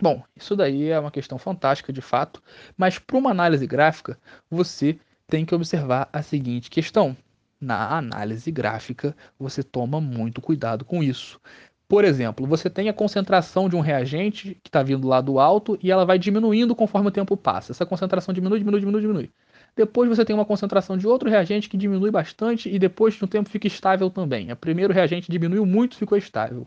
Bom, 0.00 0.22
isso 0.36 0.54
daí 0.54 0.90
é 0.90 1.00
uma 1.00 1.10
questão 1.10 1.38
fantástica 1.38 1.92
de 1.92 2.00
fato, 2.00 2.40
mas 2.76 3.00
para 3.00 3.16
uma 3.16 3.30
análise 3.32 3.66
gráfica, 3.66 4.16
você 4.48 4.96
tem 5.26 5.44
que 5.44 5.54
observar 5.54 6.08
a 6.12 6.22
seguinte 6.22 6.70
questão. 6.70 7.16
Na 7.60 7.96
análise 7.96 8.50
gráfica, 8.52 9.16
você 9.38 9.62
toma 9.62 10.00
muito 10.00 10.40
cuidado 10.40 10.84
com 10.84 11.02
isso. 11.02 11.40
Por 11.88 12.04
exemplo, 12.04 12.46
você 12.46 12.68
tem 12.68 12.88
a 12.88 12.92
concentração 12.92 13.68
de 13.68 13.74
um 13.74 13.80
reagente 13.80 14.58
que 14.62 14.68
está 14.68 14.82
vindo 14.82 15.08
lá 15.08 15.20
do 15.20 15.40
alto 15.40 15.78
e 15.82 15.90
ela 15.90 16.04
vai 16.04 16.18
diminuindo 16.18 16.74
conforme 16.74 17.08
o 17.08 17.10
tempo 17.10 17.36
passa. 17.36 17.72
Essa 17.72 17.86
concentração 17.86 18.32
diminui, 18.32 18.58
diminui, 18.58 18.80
diminui, 18.80 19.00
diminui. 19.00 19.32
Depois 19.74 20.08
você 20.08 20.24
tem 20.24 20.34
uma 20.34 20.44
concentração 20.44 20.98
de 20.98 21.06
outro 21.06 21.30
reagente 21.30 21.68
que 21.68 21.76
diminui 21.76 22.10
bastante 22.10 22.68
e 22.68 22.78
depois 22.78 23.14
de 23.14 23.24
um 23.24 23.28
tempo 23.28 23.48
fica 23.48 23.66
estável 23.66 24.10
também. 24.10 24.52
O 24.52 24.56
primeiro 24.56 24.92
reagente 24.92 25.30
diminuiu 25.30 25.64
muito, 25.64 25.96
ficou 25.96 26.18
estável. 26.18 26.66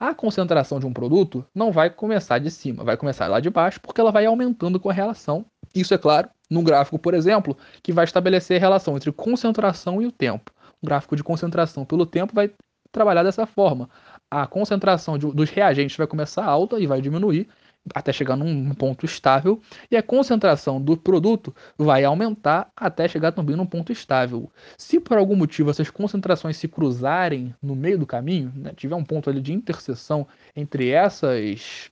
A 0.00 0.14
concentração 0.14 0.80
de 0.80 0.86
um 0.86 0.92
produto 0.92 1.44
não 1.54 1.70
vai 1.70 1.90
começar 1.90 2.38
de 2.38 2.50
cima, 2.50 2.84
vai 2.84 2.96
começar 2.96 3.28
lá 3.28 3.40
de 3.40 3.50
baixo, 3.50 3.80
porque 3.80 4.00
ela 4.00 4.10
vai 4.10 4.26
aumentando 4.26 4.80
com 4.80 4.88
a 4.88 4.92
relação. 4.92 5.44
Isso 5.74 5.94
é 5.94 5.98
claro, 5.98 6.28
no 6.54 6.62
gráfico, 6.62 6.98
por 6.98 7.12
exemplo, 7.12 7.56
que 7.82 7.92
vai 7.92 8.04
estabelecer 8.04 8.56
a 8.56 8.60
relação 8.60 8.96
entre 8.96 9.12
concentração 9.12 10.00
e 10.00 10.06
o 10.06 10.12
tempo. 10.12 10.52
O 10.80 10.86
gráfico 10.86 11.16
de 11.16 11.24
concentração 11.24 11.84
pelo 11.84 12.06
tempo 12.06 12.34
vai 12.34 12.50
trabalhar 12.92 13.24
dessa 13.24 13.44
forma. 13.44 13.90
A 14.30 14.46
concentração 14.46 15.18
de, 15.18 15.26
dos 15.32 15.50
reagentes 15.50 15.96
vai 15.96 16.06
começar 16.06 16.44
alta 16.44 16.78
e 16.78 16.86
vai 16.86 17.00
diminuir, 17.00 17.48
até 17.94 18.12
chegar 18.12 18.36
num 18.36 18.72
ponto 18.72 19.04
estável, 19.04 19.60
e 19.90 19.96
a 19.96 20.02
concentração 20.02 20.80
do 20.80 20.96
produto 20.96 21.54
vai 21.76 22.04
aumentar 22.04 22.70
até 22.74 23.06
chegar 23.08 23.32
também 23.32 23.56
num 23.56 23.66
ponto 23.66 23.92
estável. 23.92 24.50
Se 24.78 24.98
por 25.00 25.18
algum 25.18 25.36
motivo 25.36 25.70
essas 25.70 25.90
concentrações 25.90 26.56
se 26.56 26.68
cruzarem 26.68 27.54
no 27.60 27.74
meio 27.74 27.98
do 27.98 28.06
caminho, 28.06 28.52
né, 28.54 28.72
tiver 28.74 28.94
um 28.94 29.04
ponto 29.04 29.28
ali 29.28 29.40
de 29.40 29.52
interseção 29.52 30.26
entre 30.56 30.90
essas 30.90 31.90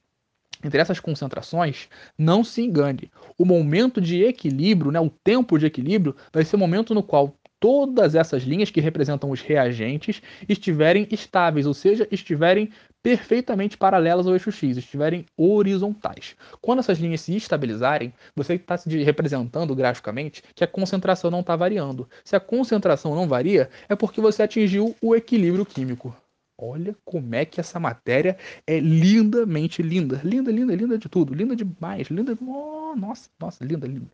entre 0.62 0.80
essas 0.80 1.00
concentrações, 1.00 1.88
não 2.16 2.44
se 2.44 2.62
engane. 2.62 3.10
O 3.38 3.44
momento 3.44 4.00
de 4.00 4.22
equilíbrio, 4.22 4.90
né, 4.90 5.00
o 5.00 5.10
tempo 5.10 5.58
de 5.58 5.66
equilíbrio, 5.66 6.16
vai 6.32 6.44
ser 6.44 6.56
o 6.56 6.58
momento 6.58 6.94
no 6.94 7.02
qual 7.02 7.34
todas 7.62 8.16
essas 8.16 8.42
linhas 8.42 8.70
que 8.70 8.80
representam 8.80 9.30
os 9.30 9.40
reagentes 9.40 10.20
estiverem 10.48 11.06
estáveis, 11.12 11.64
ou 11.64 11.72
seja, 11.72 12.08
estiverem 12.10 12.70
perfeitamente 13.00 13.76
paralelas 13.76 14.26
ao 14.26 14.32
eixo 14.32 14.50
X, 14.50 14.76
estiverem 14.76 15.24
horizontais. 15.36 16.34
Quando 16.60 16.80
essas 16.80 16.98
linhas 16.98 17.20
se 17.20 17.36
estabilizarem, 17.36 18.12
você 18.34 18.54
está 18.54 18.76
se 18.76 18.88
representando 19.04 19.76
graficamente 19.76 20.42
que 20.56 20.64
a 20.64 20.68
concentração 20.68 21.30
não 21.30 21.40
está 21.40 21.54
variando. 21.54 22.08
Se 22.24 22.34
a 22.34 22.40
concentração 22.40 23.14
não 23.14 23.28
varia, 23.28 23.70
é 23.88 23.94
porque 23.94 24.20
você 24.20 24.42
atingiu 24.42 24.96
o 25.00 25.14
equilíbrio 25.14 25.64
químico. 25.64 26.16
Olha 26.64 26.96
como 27.04 27.34
é 27.34 27.44
que 27.44 27.58
essa 27.58 27.80
matéria 27.80 28.38
é 28.64 28.78
lindamente 28.78 29.82
linda. 29.82 30.20
Linda, 30.22 30.52
linda, 30.52 30.76
linda 30.76 30.96
de 30.96 31.08
tudo. 31.08 31.34
Linda 31.34 31.56
demais. 31.56 32.06
Linda. 32.06 32.38
Oh, 32.40 32.94
nossa, 32.94 33.28
nossa, 33.40 33.64
linda, 33.64 33.84
linda. 33.84 34.06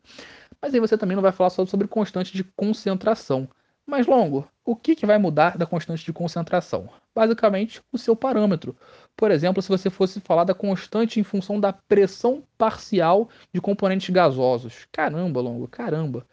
Mas 0.61 0.73
aí 0.73 0.81
você 0.81 0.97
também 0.97 1.15
não 1.15 1.23
vai 1.23 1.31
falar 1.31 1.51
só 1.51 1.67
sobre 1.67 1.87
constante 1.87 2.35
de 2.35 2.43
concentração. 2.43 3.47
Mais 3.87 4.07
longo, 4.07 4.49
o 4.65 4.75
que, 4.75 4.97
que 4.97 5.05
vai 5.05 5.19
mudar 5.19 5.59
da 5.59 5.67
constante 5.67 6.05
de 6.07 6.13
concentração? 6.13 6.89
Basicamente, 7.15 7.83
o 7.93 7.99
seu 7.99 8.17
parâmetro. 8.17 8.75
Por 9.15 9.31
exemplo, 9.31 9.63
se 9.63 9.69
você 9.69 9.91
fosse 9.91 10.19
falar 10.19 10.45
da 10.45 10.55
constante 10.55 11.21
em 11.21 11.23
função 11.23 11.61
da 11.61 11.73
pressão 11.73 12.43
parcial 12.57 13.29
de 13.53 13.61
componentes 13.61 14.09
gasosos. 14.09 14.87
Caramba, 14.91 15.41
longo, 15.43 15.69
caramba. 15.69 16.27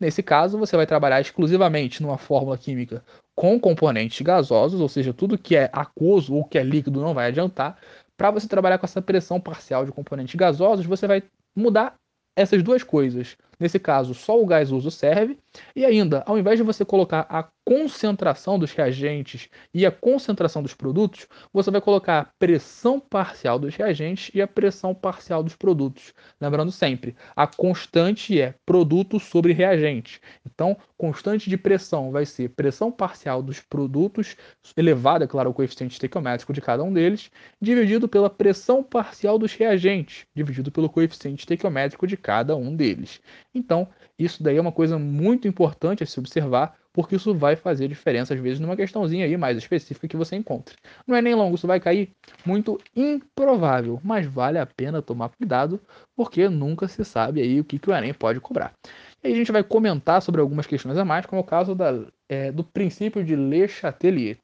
Nesse 0.00 0.22
caso, 0.22 0.58
você 0.58 0.76
vai 0.76 0.86
trabalhar 0.86 1.20
exclusivamente 1.20 2.02
numa 2.02 2.16
fórmula 2.16 2.56
química 2.56 3.04
com 3.40 3.58
componentes 3.58 4.20
gasosos, 4.20 4.82
ou 4.82 4.88
seja, 4.88 5.14
tudo 5.14 5.38
que 5.38 5.56
é 5.56 5.70
aquoso 5.72 6.34
ou 6.34 6.44
que 6.44 6.58
é 6.58 6.62
líquido 6.62 7.00
não 7.00 7.14
vai 7.14 7.28
adiantar. 7.28 7.78
Para 8.14 8.30
você 8.30 8.46
trabalhar 8.46 8.76
com 8.76 8.84
essa 8.84 9.00
pressão 9.00 9.40
parcial 9.40 9.86
de 9.86 9.92
componentes 9.92 10.34
gasosos, 10.34 10.84
você 10.84 11.06
vai 11.06 11.22
mudar 11.56 11.94
essas 12.36 12.62
duas 12.62 12.82
coisas. 12.82 13.38
Nesse 13.60 13.78
caso, 13.78 14.14
só 14.14 14.40
o 14.40 14.46
gás 14.46 14.72
uso 14.72 14.90
serve. 14.90 15.38
E 15.76 15.84
ainda, 15.84 16.24
ao 16.26 16.38
invés 16.38 16.58
de 16.58 16.62
você 16.62 16.84
colocar 16.84 17.26
a 17.28 17.46
concentração 17.64 18.58
dos 18.58 18.72
reagentes 18.72 19.48
e 19.72 19.86
a 19.86 19.92
concentração 19.92 20.60
dos 20.62 20.74
produtos, 20.74 21.28
você 21.52 21.70
vai 21.70 21.80
colocar 21.80 22.18
a 22.18 22.24
pressão 22.38 22.98
parcial 22.98 23.58
dos 23.58 23.76
reagentes 23.76 24.30
e 24.34 24.42
a 24.42 24.48
pressão 24.48 24.92
parcial 24.92 25.42
dos 25.42 25.54
produtos. 25.54 26.12
Lembrando 26.40 26.72
sempre, 26.72 27.14
a 27.36 27.46
constante 27.46 28.40
é 28.40 28.54
produto 28.66 29.20
sobre 29.20 29.52
reagente. 29.52 30.20
Então, 30.44 30.76
constante 30.96 31.48
de 31.48 31.56
pressão 31.56 32.10
vai 32.10 32.26
ser 32.26 32.50
pressão 32.50 32.90
parcial 32.90 33.42
dos 33.42 33.60
produtos, 33.60 34.36
elevada, 34.76 35.28
claro, 35.28 35.50
o 35.50 35.54
coeficiente 35.54 35.92
estequiométrico 35.92 36.52
de 36.52 36.60
cada 36.60 36.82
um 36.82 36.92
deles, 36.92 37.30
dividido 37.60 38.08
pela 38.08 38.28
pressão 38.28 38.82
parcial 38.82 39.38
dos 39.38 39.54
reagentes, 39.54 40.26
dividido 40.34 40.72
pelo 40.72 40.90
coeficiente 40.90 41.40
estequiométrico 41.40 42.06
de 42.06 42.16
cada 42.16 42.56
um 42.56 42.74
deles. 42.74 43.20
Então, 43.54 43.88
isso 44.18 44.42
daí 44.42 44.56
é 44.56 44.60
uma 44.60 44.72
coisa 44.72 44.98
muito 44.98 45.48
importante 45.48 46.02
a 46.02 46.06
se 46.06 46.18
observar, 46.18 46.76
porque 46.92 47.16
isso 47.16 47.34
vai 47.34 47.56
fazer 47.56 47.88
diferença, 47.88 48.34
às 48.34 48.40
vezes, 48.40 48.60
numa 48.60 48.76
questãozinha 48.76 49.24
aí 49.24 49.36
mais 49.36 49.56
específica 49.56 50.08
que 50.08 50.16
você 50.16 50.36
encontre. 50.36 50.76
Não 51.06 51.16
é 51.16 51.22
nem 51.22 51.34
longo, 51.34 51.54
isso 51.54 51.66
vai 51.66 51.80
cair 51.80 52.10
muito 52.44 52.78
improvável, 52.94 54.00
mas 54.02 54.26
vale 54.26 54.58
a 54.58 54.66
pena 54.66 55.02
tomar 55.02 55.30
cuidado, 55.30 55.80
porque 56.16 56.48
nunca 56.48 56.88
se 56.88 57.04
sabe 57.04 57.40
aí 57.40 57.60
o 57.60 57.64
que, 57.64 57.78
que 57.78 57.90
o 57.90 57.94
Enem 57.94 58.14
pode 58.14 58.40
cobrar. 58.40 58.72
E 59.22 59.28
aí 59.28 59.32
a 59.32 59.36
gente 59.36 59.52
vai 59.52 59.62
comentar 59.62 60.22
sobre 60.22 60.40
algumas 60.40 60.66
questões 60.66 60.96
a 60.96 61.04
mais, 61.04 61.26
como 61.26 61.40
é 61.40 61.44
o 61.44 61.46
caso 61.46 61.74
da, 61.74 61.92
é, 62.28 62.50
do 62.50 62.64
princípio 62.64 63.24
de 63.24 63.36
Le 63.36 63.68
Chatelier. 63.68 64.36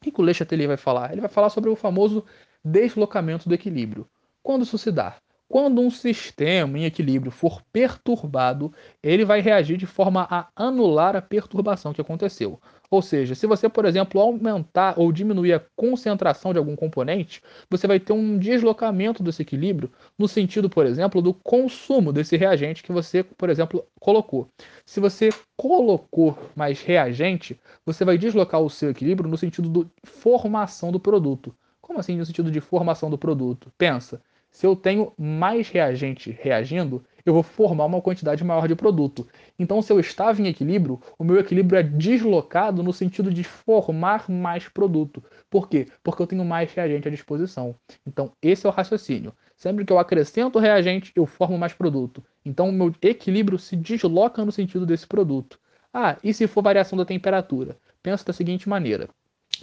O 0.00 0.04
que, 0.04 0.10
que 0.10 0.20
o 0.20 0.24
Le 0.24 0.34
Chatelier 0.34 0.68
vai 0.68 0.76
falar? 0.76 1.12
Ele 1.12 1.20
vai 1.20 1.30
falar 1.30 1.50
sobre 1.50 1.70
o 1.70 1.76
famoso 1.76 2.24
deslocamento 2.64 3.48
do 3.48 3.54
equilíbrio. 3.54 4.06
Quando 4.42 4.62
isso 4.62 4.76
se 4.76 4.90
dá? 4.90 5.21
Quando 5.52 5.82
um 5.82 5.90
sistema 5.90 6.78
em 6.78 6.86
equilíbrio 6.86 7.30
for 7.30 7.60
perturbado, 7.70 8.72
ele 9.02 9.22
vai 9.22 9.42
reagir 9.42 9.76
de 9.76 9.84
forma 9.84 10.26
a 10.30 10.48
anular 10.56 11.14
a 11.14 11.20
perturbação 11.20 11.92
que 11.92 12.00
aconteceu. 12.00 12.58
Ou 12.90 13.02
seja, 13.02 13.34
se 13.34 13.46
você, 13.46 13.68
por 13.68 13.84
exemplo, 13.84 14.18
aumentar 14.18 14.94
ou 14.98 15.12
diminuir 15.12 15.52
a 15.52 15.62
concentração 15.76 16.54
de 16.54 16.58
algum 16.58 16.74
componente, 16.74 17.42
você 17.68 17.86
vai 17.86 18.00
ter 18.00 18.14
um 18.14 18.38
deslocamento 18.38 19.22
desse 19.22 19.42
equilíbrio 19.42 19.92
no 20.18 20.26
sentido, 20.26 20.70
por 20.70 20.86
exemplo, 20.86 21.20
do 21.20 21.34
consumo 21.34 22.14
desse 22.14 22.34
reagente 22.34 22.82
que 22.82 22.90
você, 22.90 23.22
por 23.22 23.50
exemplo, 23.50 23.84
colocou. 24.00 24.48
Se 24.86 25.00
você 25.00 25.28
colocou 25.54 26.34
mais 26.56 26.80
reagente, 26.80 27.60
você 27.84 28.06
vai 28.06 28.16
deslocar 28.16 28.62
o 28.62 28.70
seu 28.70 28.88
equilíbrio 28.88 29.28
no 29.28 29.36
sentido 29.36 29.68
de 29.68 29.90
formação 30.02 30.90
do 30.90 30.98
produto. 30.98 31.54
Como 31.78 31.98
assim 31.98 32.16
no 32.16 32.24
sentido 32.24 32.50
de 32.50 32.60
formação 32.62 33.10
do 33.10 33.18
produto? 33.18 33.70
Pensa, 33.76 34.18
se 34.52 34.66
eu 34.66 34.76
tenho 34.76 35.12
mais 35.18 35.68
reagente 35.70 36.30
reagindo, 36.40 37.02
eu 37.24 37.32
vou 37.32 37.42
formar 37.42 37.86
uma 37.86 38.02
quantidade 38.02 38.44
maior 38.44 38.68
de 38.68 38.74
produto. 38.74 39.26
Então, 39.58 39.80
se 39.80 39.92
eu 39.92 39.98
estava 39.98 40.42
em 40.42 40.46
equilíbrio, 40.46 41.00
o 41.18 41.24
meu 41.24 41.38
equilíbrio 41.38 41.78
é 41.78 41.82
deslocado 41.82 42.82
no 42.82 42.92
sentido 42.92 43.32
de 43.32 43.42
formar 43.42 44.28
mais 44.28 44.68
produto. 44.68 45.24
Por 45.48 45.68
quê? 45.68 45.88
Porque 46.02 46.22
eu 46.22 46.26
tenho 46.26 46.44
mais 46.44 46.72
reagente 46.72 47.08
à 47.08 47.10
disposição. 47.10 47.74
Então, 48.06 48.32
esse 48.42 48.66
é 48.66 48.68
o 48.68 48.72
raciocínio. 48.72 49.32
Sempre 49.56 49.84
que 49.84 49.92
eu 49.92 49.98
acrescento 49.98 50.58
reagente, 50.58 51.12
eu 51.16 51.24
formo 51.24 51.56
mais 51.56 51.72
produto. 51.72 52.22
Então, 52.44 52.68
o 52.68 52.72
meu 52.72 52.92
equilíbrio 53.00 53.58
se 53.58 53.74
desloca 53.74 54.44
no 54.44 54.52
sentido 54.52 54.84
desse 54.84 55.06
produto. 55.06 55.58
Ah, 55.94 56.16
e 56.22 56.34
se 56.34 56.46
for 56.46 56.62
variação 56.62 56.98
da 56.98 57.04
temperatura? 57.04 57.76
Pensa 58.02 58.24
da 58.24 58.32
seguinte 58.32 58.68
maneira: 58.68 59.08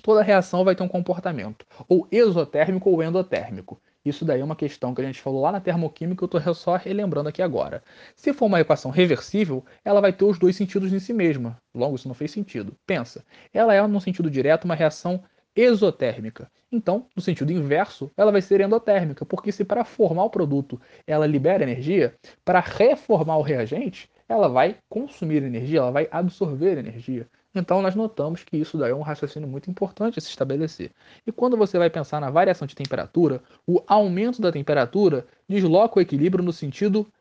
toda 0.01 0.23
reação 0.23 0.63
vai 0.63 0.75
ter 0.75 0.83
um 0.83 0.87
comportamento, 0.87 1.65
ou 1.87 2.07
exotérmico 2.11 2.89
ou 2.89 3.03
endotérmico. 3.03 3.81
Isso 4.05 4.23
daí 4.23 4.39
é 4.39 4.43
uma 4.43 4.55
questão 4.55 4.95
que 4.95 5.01
a 5.01 5.05
gente 5.05 5.21
falou 5.21 5.41
lá 5.41 5.51
na 5.51 5.59
termoquímica, 5.59 6.23
eu 6.23 6.25
estou 6.25 6.53
só 6.53 6.75
relembrando 6.75 7.29
aqui 7.29 7.41
agora. 7.41 7.83
Se 8.15 8.31
for 8.33 8.45
uma 8.45 8.61
equação 8.61 8.91
reversível, 8.91 9.63
ela 9.83 9.99
vai 9.99 10.13
ter 10.13 10.23
os 10.25 10.39
dois 10.39 10.55
sentidos 10.55 10.93
em 10.93 10.99
si 10.99 11.13
mesma. 11.13 11.57
Logo, 11.75 11.95
isso 11.95 12.07
não 12.07 12.15
fez 12.15 12.31
sentido. 12.31 12.75
Pensa, 12.85 13.25
ela 13.53 13.73
é, 13.73 13.85
no 13.85 13.99
sentido 13.99 14.29
direto, 14.29 14.65
uma 14.65 14.75
reação 14.75 15.21
exotérmica. 15.55 16.49
Então, 16.71 17.07
no 17.15 17.21
sentido 17.21 17.51
inverso, 17.51 18.11
ela 18.15 18.31
vai 18.31 18.41
ser 18.41 18.61
endotérmica, 18.61 19.25
porque 19.25 19.51
se 19.51 19.65
para 19.65 19.83
formar 19.83 20.23
o 20.23 20.29
produto 20.29 20.79
ela 21.05 21.25
libera 21.25 21.63
energia, 21.63 22.15
para 22.45 22.59
reformar 22.59 23.37
o 23.37 23.41
reagente, 23.41 24.09
ela 24.27 24.47
vai 24.47 24.77
consumir 24.87 25.43
energia, 25.43 25.79
ela 25.79 25.91
vai 25.91 26.07
absorver 26.11 26.77
energia. 26.77 27.27
Então 27.53 27.81
nós 27.81 27.95
notamos 27.95 28.43
que 28.43 28.57
isso 28.57 28.77
daí 28.77 28.91
é 28.91 28.95
um 28.95 29.01
raciocínio 29.01 29.47
muito 29.47 29.69
importante 29.69 30.19
a 30.19 30.21
se 30.21 30.29
estabelecer. 30.29 30.91
E 31.25 31.31
quando 31.31 31.57
você 31.57 31.77
vai 31.77 31.89
pensar 31.89 32.21
na 32.21 32.29
variação 32.29 32.67
de 32.67 32.75
temperatura, 32.75 33.41
o 33.67 33.83
aumento 33.87 34.41
da 34.41 34.51
temperatura 34.51 35.25
desloca 35.47 35.97
o 35.97 36.01
equilíbrio 36.01 36.43
no 36.43 36.53
sentido 36.53 37.11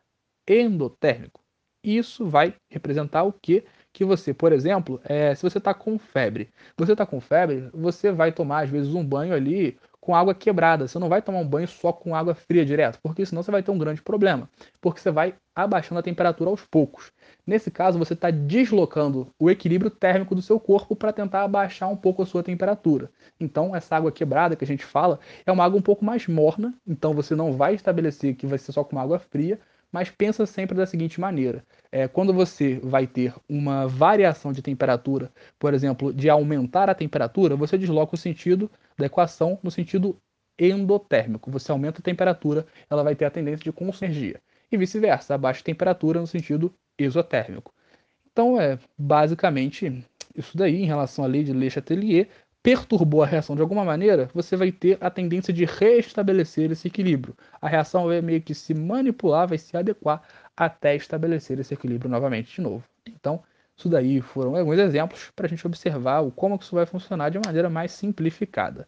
endotérmico. 0.47 1.41
Isso 1.83 2.27
vai 2.27 2.55
representar 2.69 3.23
o 3.23 3.33
que? 3.33 3.63
Que 3.91 4.05
você, 4.05 4.33
por 4.33 4.51
exemplo, 4.51 4.99
é, 5.03 5.33
se 5.33 5.41
você 5.41 5.57
está 5.57 5.73
com 5.73 5.97
febre, 5.97 6.49
você 6.77 6.91
está 6.91 7.05
com 7.05 7.19
febre, 7.19 7.69
você 7.73 8.11
vai 8.11 8.31
tomar 8.31 8.63
às 8.63 8.69
vezes 8.69 8.93
um 8.93 9.05
banho 9.05 9.33
ali 9.33 9.79
com 10.09 10.15
água 10.15 10.33
quebrada. 10.33 10.87
Você 10.87 10.97
não 10.97 11.07
vai 11.07 11.21
tomar 11.21 11.37
um 11.37 11.47
banho 11.47 11.67
só 11.67 11.93
com 11.93 12.15
água 12.15 12.33
fria 12.33 12.65
direto, 12.65 12.97
porque 13.03 13.23
senão 13.23 13.43
você 13.43 13.51
vai 13.51 13.61
ter 13.61 13.69
um 13.69 13.77
grande 13.77 14.01
problema, 14.01 14.49
porque 14.81 14.99
você 14.99 15.11
vai 15.11 15.35
abaixando 15.53 15.99
a 15.99 16.01
temperatura 16.01 16.49
aos 16.49 16.65
poucos. 16.65 17.11
Nesse 17.45 17.69
caso, 17.69 17.99
você 17.99 18.15
está 18.15 18.31
deslocando 18.31 19.31
o 19.37 19.51
equilíbrio 19.51 19.91
térmico 19.91 20.33
do 20.33 20.41
seu 20.41 20.59
corpo 20.59 20.95
para 20.95 21.13
tentar 21.13 21.43
abaixar 21.43 21.91
um 21.91 21.95
pouco 21.95 22.23
a 22.23 22.25
sua 22.25 22.41
temperatura. 22.41 23.11
Então, 23.39 23.75
essa 23.75 23.95
água 23.95 24.11
quebrada 24.11 24.55
que 24.55 24.63
a 24.63 24.67
gente 24.67 24.83
fala 24.83 25.19
é 25.45 25.51
uma 25.51 25.63
água 25.63 25.77
um 25.77 25.83
pouco 25.83 26.03
mais 26.03 26.25
morna, 26.25 26.73
então 26.87 27.13
você 27.13 27.35
não 27.35 27.53
vai 27.53 27.75
estabelecer 27.75 28.33
que 28.33 28.47
vai 28.47 28.57
ser 28.57 28.71
só 28.71 28.83
com 28.83 28.97
água 28.97 29.19
fria, 29.19 29.59
mas 29.91 30.09
pensa 30.09 30.45
sempre 30.45 30.77
da 30.77 30.85
seguinte 30.85 31.19
maneira: 31.19 31.63
é, 31.91 32.07
quando 32.07 32.33
você 32.33 32.79
vai 32.83 33.07
ter 33.07 33.33
uma 33.47 33.87
variação 33.87 34.51
de 34.51 34.61
temperatura, 34.61 35.31
por 35.57 35.73
exemplo, 35.73 36.13
de 36.13 36.29
aumentar 36.29 36.89
a 36.89 36.95
temperatura, 36.95 37.55
você 37.55 37.77
desloca 37.77 38.15
o 38.15 38.17
sentido 38.17 38.69
da 38.97 39.05
equação 39.05 39.59
no 39.63 39.71
sentido 39.71 40.17
endotérmico. 40.57 41.49
Você 41.51 41.71
aumenta 41.71 41.99
a 41.99 42.03
temperatura, 42.03 42.65
ela 42.89 43.03
vai 43.03 43.15
ter 43.15 43.25
a 43.25 43.31
tendência 43.31 43.63
de 43.63 43.71
consumir 43.71 44.11
energia. 44.11 44.41
E 44.71 44.77
vice-versa, 44.77 45.33
abaixa 45.33 45.61
a 45.61 45.63
temperatura 45.63 46.19
no 46.19 46.27
sentido 46.27 46.73
exotérmico. 46.97 47.73
Então, 48.31 48.59
é 48.59 48.77
basicamente 48.97 50.05
isso 50.35 50.55
daí 50.55 50.83
em 50.83 50.85
relação 50.85 51.23
à 51.25 51.27
lei 51.27 51.43
de 51.43 51.53
Le 51.53 51.69
Chatelier 51.69 52.29
perturbou 52.61 53.23
a 53.23 53.25
reação 53.25 53.55
de 53.55 53.61
alguma 53.61 53.85
maneira, 53.85 54.29
você 54.33 54.55
vai 54.55 54.71
ter 54.71 54.97
a 55.01 55.09
tendência 55.09 55.53
de 55.53 55.65
restabelecer 55.65 56.71
esse 56.71 56.87
equilíbrio. 56.87 57.35
A 57.61 57.67
reação 57.69 58.07
vai 58.07 58.21
meio 58.21 58.41
que 58.41 58.53
se 58.53 58.73
manipular, 58.73 59.47
vai 59.47 59.57
se 59.57 59.75
adequar 59.77 60.21
até 60.55 60.95
estabelecer 60.95 61.59
esse 61.59 61.73
equilíbrio 61.73 62.09
novamente 62.09 62.55
de 62.55 62.61
novo. 62.61 62.83
Então, 63.07 63.41
isso 63.77 63.87
daí 63.87 64.19
foram 64.21 64.57
alguns 64.57 64.77
exemplos 64.77 65.31
para 65.33 65.45
a 65.45 65.49
gente 65.49 65.65
observar 65.65 66.19
o 66.19 66.31
como 66.31 66.55
isso 66.61 66.75
vai 66.75 66.85
funcionar 66.85 67.29
de 67.29 67.39
maneira 67.39 67.69
mais 67.69 67.93
simplificada. 67.93 68.87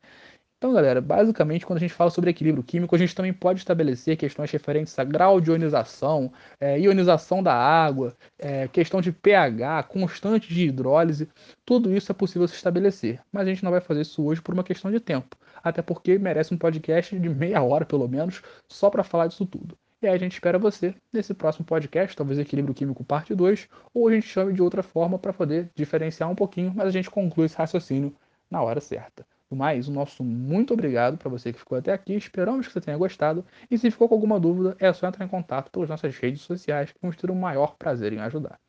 Então, 0.61 0.73
galera, 0.73 1.01
basicamente, 1.01 1.65
quando 1.65 1.77
a 1.77 1.79
gente 1.79 1.91
fala 1.91 2.11
sobre 2.11 2.29
equilíbrio 2.29 2.63
químico, 2.63 2.95
a 2.95 2.97
gente 2.99 3.15
também 3.15 3.33
pode 3.33 3.57
estabelecer 3.57 4.15
questões 4.15 4.51
referentes 4.51 4.97
a 4.99 5.03
grau 5.03 5.41
de 5.41 5.49
ionização, 5.49 6.31
é, 6.59 6.79
ionização 6.79 7.41
da 7.41 7.51
água, 7.51 8.15
é, 8.37 8.67
questão 8.67 9.01
de 9.01 9.11
pH, 9.11 9.81
constante 9.81 10.53
de 10.53 10.67
hidrólise, 10.67 11.27
tudo 11.65 11.91
isso 11.91 12.11
é 12.11 12.13
possível 12.13 12.47
se 12.47 12.53
estabelecer. 12.53 13.19
Mas 13.31 13.47
a 13.47 13.49
gente 13.49 13.63
não 13.63 13.71
vai 13.71 13.81
fazer 13.81 14.01
isso 14.01 14.23
hoje 14.23 14.39
por 14.39 14.53
uma 14.53 14.63
questão 14.63 14.91
de 14.91 14.99
tempo, 14.99 15.35
até 15.63 15.81
porque 15.81 16.19
merece 16.19 16.53
um 16.53 16.57
podcast 16.59 17.17
de 17.17 17.29
meia 17.29 17.63
hora, 17.63 17.83
pelo 17.83 18.07
menos, 18.07 18.43
só 18.69 18.91
para 18.91 19.03
falar 19.03 19.25
disso 19.25 19.47
tudo. 19.47 19.75
E 19.99 20.07
aí 20.07 20.13
a 20.13 20.19
gente 20.19 20.33
espera 20.33 20.59
você 20.59 20.93
nesse 21.11 21.33
próximo 21.33 21.65
podcast, 21.65 22.15
talvez 22.15 22.37
Equilíbrio 22.37 22.75
Químico 22.75 23.03
Parte 23.03 23.33
2, 23.33 23.67
ou 23.95 24.07
a 24.07 24.13
gente 24.13 24.27
chame 24.27 24.53
de 24.53 24.61
outra 24.61 24.83
forma 24.83 25.17
para 25.17 25.33
poder 25.33 25.71
diferenciar 25.73 26.29
um 26.29 26.35
pouquinho, 26.35 26.71
mas 26.75 26.85
a 26.85 26.91
gente 26.91 27.09
conclui 27.09 27.47
esse 27.47 27.57
raciocínio 27.57 28.15
na 28.47 28.61
hora 28.61 28.79
certa. 28.79 29.25
Mais, 29.55 29.87
o 29.87 29.91
nosso 29.91 30.23
muito 30.23 30.73
obrigado 30.73 31.17
para 31.17 31.29
você 31.29 31.51
que 31.51 31.59
ficou 31.59 31.77
até 31.77 31.91
aqui. 31.93 32.13
Esperamos 32.13 32.67
que 32.67 32.73
você 32.73 32.81
tenha 32.81 32.97
gostado. 32.97 33.45
E 33.69 33.77
se 33.77 33.91
ficou 33.91 34.07
com 34.07 34.15
alguma 34.15 34.39
dúvida, 34.39 34.75
é 34.79 34.91
só 34.93 35.07
entrar 35.07 35.25
em 35.25 35.29
contato 35.29 35.69
pelas 35.71 35.89
nossas 35.89 36.17
redes 36.17 36.41
sociais 36.41 36.91
que 36.91 36.99
vamos 37.01 37.17
ter 37.17 37.29
o 37.29 37.35
maior 37.35 37.75
prazer 37.77 38.13
em 38.13 38.19
ajudar. 38.19 38.59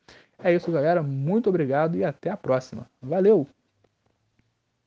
É 0.42 0.54
isso, 0.54 0.70
galera. 0.72 1.02
Muito 1.02 1.48
obrigado 1.48 1.96
e 1.96 2.04
até 2.04 2.30
a 2.30 2.36
próxima. 2.36 2.86
Valeu! 3.00 3.48